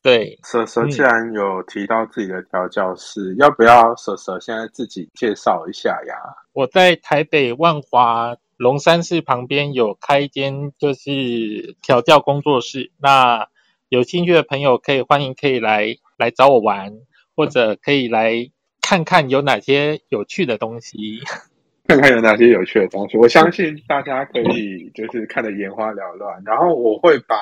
[0.08, 6.16] 对，蛇蛇既然有提到自己的调教师，要不要蛇蛇现在自己介绍一下呀？
[6.54, 13.50] 我在台北万华龙山寺旁边有开一间就是调教工作室，那
[13.90, 16.94] 有兴趣的朋友可以欢迎可以来来找我玩，
[17.36, 18.50] 或者可以来
[18.82, 21.20] 看看有哪些有趣的东西，
[21.86, 23.18] 看看有哪些有趣的东西。
[23.18, 27.36] 我相信大家可以就是看得眼花缭乱，然后我会把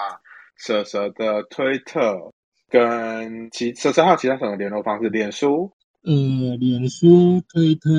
[0.56, 2.32] 蛇蛇的推特。
[2.70, 5.10] 跟其十三号其他什么联络方式？
[5.10, 5.72] 脸书，
[6.04, 7.90] 呃，脸书、推特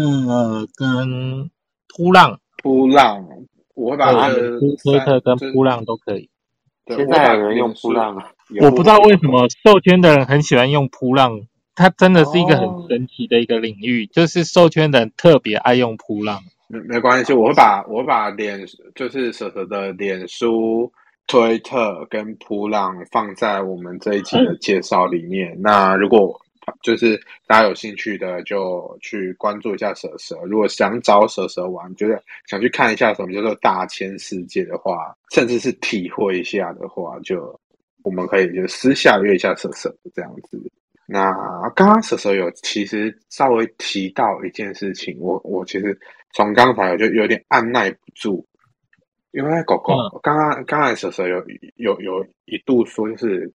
[0.77, 1.51] 跟
[1.89, 3.27] 扑浪，扑浪，
[3.75, 6.29] 我会把推特跟扑浪都可以。
[6.89, 8.33] 现在有人用扑浪啊？
[8.61, 11.41] 我不知道为什么授权的人很喜欢用扑浪，
[11.75, 16.41] 它真的是一个很神奇的一个领域，就是授权的人特别爱用扑浪。
[16.69, 18.65] 没没关系，我会把我会把脸，
[18.95, 20.93] 就是舍舍的脸书。
[21.27, 25.57] 推特跟普朗放在我们这一期的介绍里面。
[25.61, 26.41] 那如果
[26.83, 27.17] 就是
[27.47, 30.37] 大家有兴趣的，就去关注一下蛇蛇。
[30.45, 37.59] 如果想找蛇蛇玩，觉得想去看一下什么叫做大千世界的话，甚至是体会一下的话，就
[38.03, 40.61] 我们可以就私下约一下蛇蛇这样子。
[41.07, 41.33] 那
[41.77, 45.97] 刚刚蛇蛇有其实稍微提到一件事情，我我其实
[46.33, 48.45] 从刚才我就有点按耐不住。
[49.37, 53.53] 因为狗狗刚刚刚才蛇蛇有有有一度说就是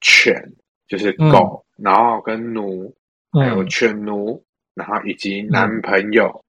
[0.00, 0.34] 犬
[0.88, 2.92] 就是狗，然后跟奴
[3.30, 4.42] 还有犬奴，
[4.74, 6.44] 然后以及男朋友，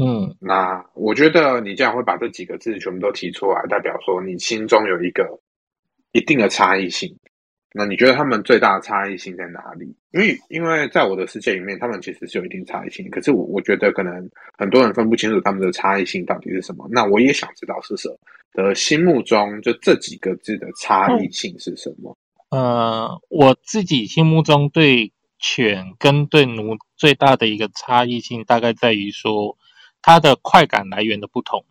[0.00, 5.40] 嗯，那我觉得你这样会把这几个字全部都提出来，代表说你心中有一个
[6.12, 7.18] 一定的差异性。
[7.76, 9.84] 那你觉得他们最大的差异性在哪里？
[10.12, 13.10] 因为因为在我的世界里面，他们其实是有一定差异性。
[13.10, 16.86] 可是我我觉得可能很多人分不清楚他们的差异性到底是什么。
[16.88, 18.08] 那我也想知道是什
[18.52, 22.16] 的心目中就这几个字的差异性是什么？
[22.50, 29.58] 呃，我自己心目中对犬跟对奴最大的一个差异性，大概在于说
[30.00, 31.64] 它的快感来源的不同。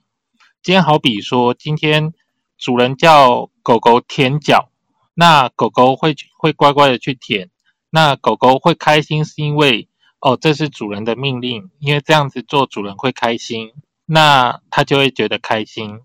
[0.62, 2.14] 今天好比说，今天。
[2.56, 4.70] 主人叫狗狗舔脚，
[5.14, 7.50] 那狗狗会会乖乖的去舔，
[7.90, 9.88] 那狗狗会开心是因为
[10.20, 13.72] 哦这是主人的命令，因为这样子做主人会开心，
[14.06, 16.00] 那它就会觉得开心。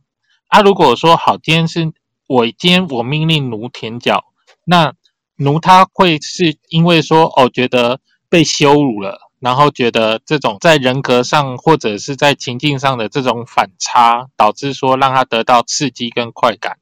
[0.48, 1.92] 啊，如果说好，今天是
[2.26, 4.24] 我今天我命令奴舔脚，
[4.64, 4.94] 那
[5.36, 9.24] 奴他会是因为说哦觉得被羞辱了。
[9.40, 16.78] 然后觉得这种在人格上或者是在情境上的这种反差，导致说让他得到刺激跟快感，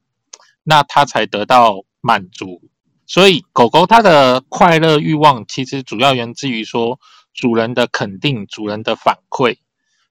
[0.63, 2.61] 那他才得到满足。
[3.05, 6.99] 所以狗狗它的快乐欲望其实主要源自于说
[7.33, 9.57] 主人的肯定、主人的反馈。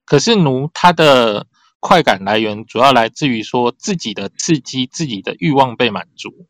[0.04, 1.46] 可是奴它的
[1.80, 6.46] 快感来源主要来自于说自己的刺激、自己的欲望被满足。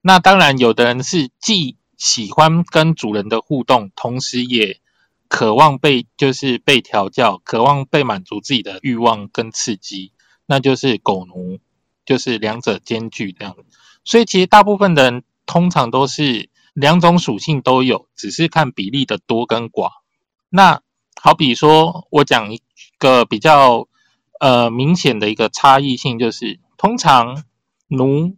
[0.00, 4.80] 那当然，有的人是既喜欢跟主人的互动，同时也
[5.28, 10.12] 渴望被就是被调教，渴望被满足自己的欲望跟刺激，
[10.46, 11.58] 那就是狗奴，
[12.04, 13.56] 就是两者兼具这样。
[14.04, 19.90] 所以其实大部分的人通常都是两种属性都有，只是看比例的多跟寡。
[20.48, 20.82] 那
[21.20, 22.60] 好比说我讲一
[22.98, 23.88] 个比较
[24.40, 27.44] 呃明显的一个差异性，就是通常
[27.88, 28.36] 奴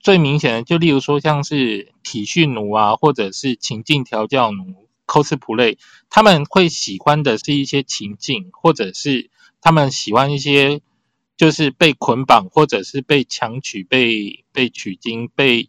[0.00, 4.86] 最明显的，就例如说像是体训奴啊，或者是情境调教奴。
[5.08, 5.78] cosplay，
[6.10, 10.80] 他们会喜欢的是一些情境，或者是他们喜欢一些
[11.36, 15.68] 就是被捆绑，或者是被强取、被被取经、被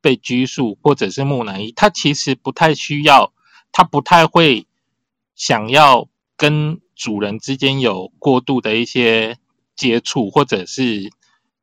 [0.00, 1.72] 被拘束，或者是木乃伊。
[1.72, 3.32] 他其实不太需要，
[3.72, 4.66] 他不太会
[5.34, 9.38] 想要跟主人之间有过度的一些
[9.76, 11.10] 接触，或者是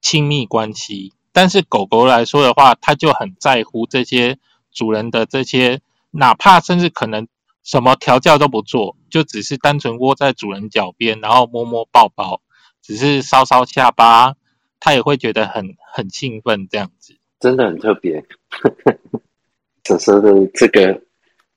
[0.02, 1.14] 亲密关系。
[1.32, 4.38] 但是狗狗来说的话，它就很在乎这些
[4.72, 5.82] 主人的这些。
[6.14, 7.30] 哪怕甚至可能
[7.64, 12.42] 什么调教都不做，就只是单纯窝在主人脚边，然后摸摸抱抱，
[12.82, 14.36] 只是搔搔下巴，
[14.80, 18.24] 他也会觉得很很兴奋这样子，真的很特别。
[19.84, 21.02] 此时的这个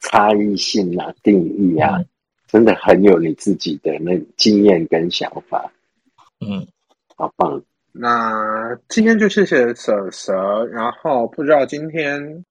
[0.01, 1.99] 差异性啊、定义啊，
[2.47, 5.73] 真的很有你自己的那经验跟想法。
[6.41, 6.67] 嗯，
[7.17, 7.63] 好棒。
[7.93, 12.45] 那今天就谢谢蛇蛇，然后不知道今天。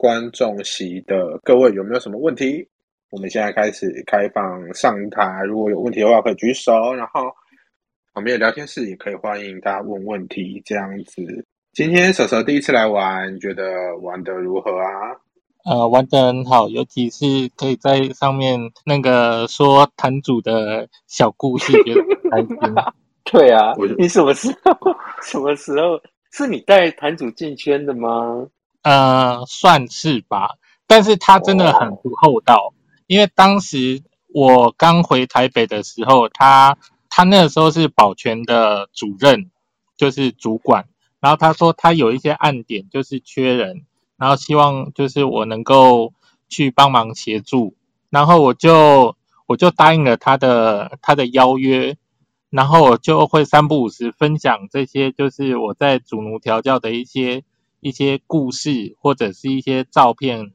[0.00, 2.64] 观众席的各位有没有什么问题？
[3.10, 7.34] 我们现在开始开放上台，如果有问题的话可以举手，然后
[8.18, 10.60] 旁边的聊天室也可以欢迎大家问问题。
[10.64, 11.22] 这样子，
[11.72, 13.62] 今天蛇蛇第一次来玩，觉得
[14.02, 15.14] 玩的如何啊？
[15.64, 22.58] 呃，玩的很好，尤其是可以在上面那个说坛主的小故事，觉得开心。
[23.30, 24.74] 对啊，你什么时候？
[25.22, 26.00] 什么时候
[26.32, 28.48] 是你带坛主进圈的吗？
[28.82, 30.56] 呃，算是吧，
[30.88, 32.74] 但是他真的很不厚道，
[33.06, 34.02] 因为当时
[34.34, 36.76] 我刚回台北的时候，他
[37.18, 39.50] 他那个时候是保全的主任，
[39.96, 40.86] 就是主管，
[41.18, 43.84] 然后他说他有一些暗点，就是缺人，
[44.16, 46.12] 然后希望就是我能够
[46.48, 47.74] 去帮忙协助，
[48.08, 49.16] 然后我就
[49.46, 51.96] 我就答应了他的他的邀约，
[52.50, 57.42] 然后我就会三不五时分享这些，就是我在主奴调教的一些。
[57.80, 60.50] 一些故事或者是一些照片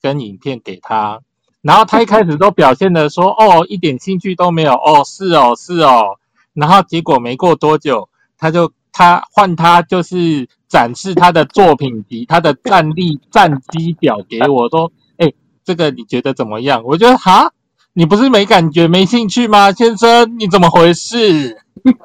[0.00, 1.20] 跟影片给他，
[1.64, 6.18] 然后他一开始都表现的说哦一点兴趣都没有哦是哦是哦，
[6.52, 15.32] 然后结果没过多久他就他换他就是展示他的作品集他的战力战绩表给我说哎
[15.64, 16.82] 这个你觉得怎么样？
[16.84, 17.50] 我觉得哈
[17.94, 21.56] 你不是没感觉没兴趣吗先生你怎么回事？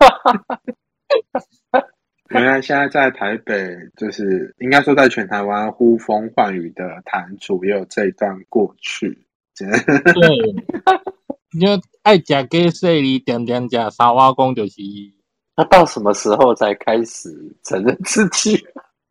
[2.30, 9.17] 原来现在在台北，就是应该说在全台湾呼风唤雨的坛主，也有这一段过去。
[9.66, 10.56] 对，
[11.52, 14.74] 你就爱食鸡碎哩点点食沙瓦公就是。
[15.56, 17.30] 那到什么时候才开始
[17.64, 18.64] 承认自己？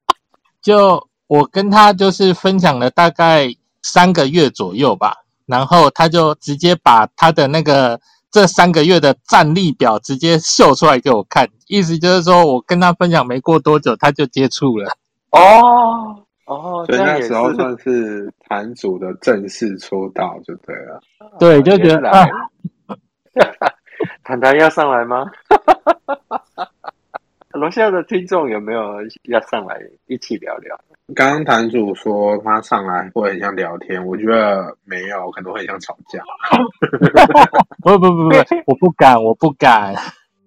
[0.63, 3.49] 就我跟他就是分享了大概
[3.83, 5.15] 三个月左右吧，
[5.47, 8.01] 然后他就直接把他的那个。
[8.31, 14.93] 这三个月的战力表直接秀出来给我看，意思就是说我跟他分享没过多久，他就接触了。
[15.31, 20.99] 哦哦，所以那时候算是坛主的正式出道就对了。
[21.39, 22.27] 对，就觉得啊，
[24.25, 25.27] 谈谈要上来吗？
[27.53, 28.95] 楼下的听众有没有
[29.25, 29.77] 要上来
[30.07, 30.79] 一起聊聊？
[31.15, 36.23] 刚刚坛主说他上来会很像聊天，我觉得没有，可能会像吵架。
[37.83, 39.95] 不不不不，我不敢，我不敢。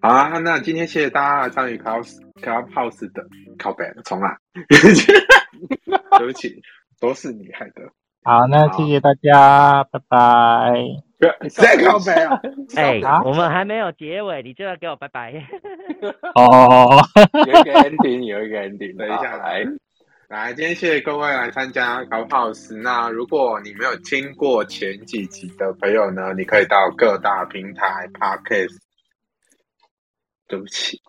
[0.02, 2.04] 好啊，那今天谢谢大家参与 Club
[2.42, 3.24] Clubhouse 的
[3.60, 4.36] 靠背，重来。
[6.18, 6.62] 对不起，
[7.00, 7.84] 都是你害的。
[8.24, 10.74] 好，那谢谢大家，拜拜。
[11.20, 12.42] 不要再靠北啊！
[12.76, 15.34] 哎、啊我们还没有结尾，你就要给我拜拜。
[16.34, 16.98] 哦，
[17.46, 18.98] 有一个 ending，有一个 ending。
[18.98, 19.64] 等一下来，
[20.30, 22.76] 来，今天谢谢各位来参加高 house。
[22.82, 28.78] 那如果你没有听过前几集的朋友呢，你可以到各大平台 podcast。
[30.52, 31.00] 对不起，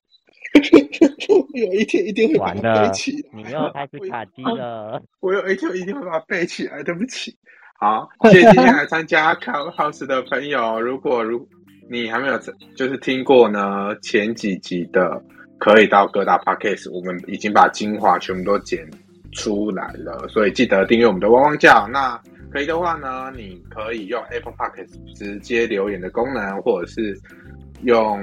[1.55, 3.19] 有一天一定会把它背起来。
[3.35, 5.02] 你又开始卡机了。
[5.20, 7.36] 我有一天一定会把它背起来，对不起。
[7.81, 10.81] 好，谢谢今天来参加 Clubhouse 的朋友。
[10.81, 11.44] 如果如
[11.90, 12.39] 你还没有
[12.77, 15.20] 就是听过呢前几集的，
[15.59, 18.89] 可以到各大 Podcast，我们已经把精华全部都剪
[19.32, 21.89] 出来了，所以记得订阅我们的汪汪叫。
[21.89, 22.16] 那
[22.52, 27.19] 可以的话呢，你可以用 Apple Podcast 直接留言的功能，或者是
[27.84, 28.20] 用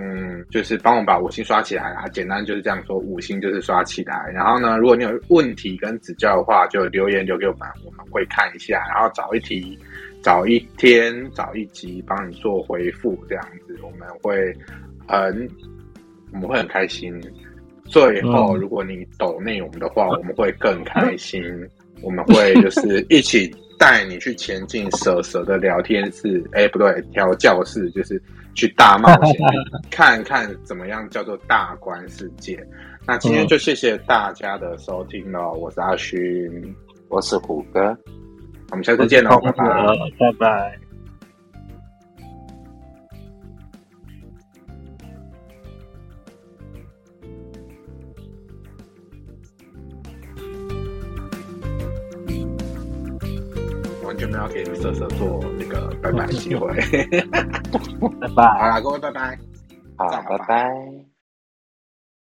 [0.50, 4.30] 就是帮我把五星刷起来啊，简单就是这样说，五星就是刷起来。
[4.34, 9.78] 然后呢，如果你有问题跟指教的话，就留言留给我们，我们会看一下，然后找一题、
[10.22, 14.54] 找一天、找一集帮你做回复，这样子我们会
[15.08, 15.50] 很
[16.34, 17.20] 我们会很开心。
[17.86, 21.44] 最后，嗯如果你抖内我们的话，我们会更开心。
[22.02, 28.22] 我们会就是一起带你去前进蛇蛇的聊天室，哎，不对，调教室，就是
[28.60, 29.40] 去大冒险，
[29.90, 32.62] 看看怎么样叫做大观世界。
[33.08, 36.20] 那今天就谢谢大家的收听喽，我是阿勋，
[37.08, 37.98] 我是虎哥。
[38.72, 39.66] 我们下次见喽，拜拜。
[40.20, 40.80] 拜拜。
[54.04, 56.74] 完全没有给色色做那个拜拜 机会。
[58.22, 58.44] 拜拜。
[58.44, 59.38] 好啦，各位拜拜。
[59.98, 61.09] 好，拜拜。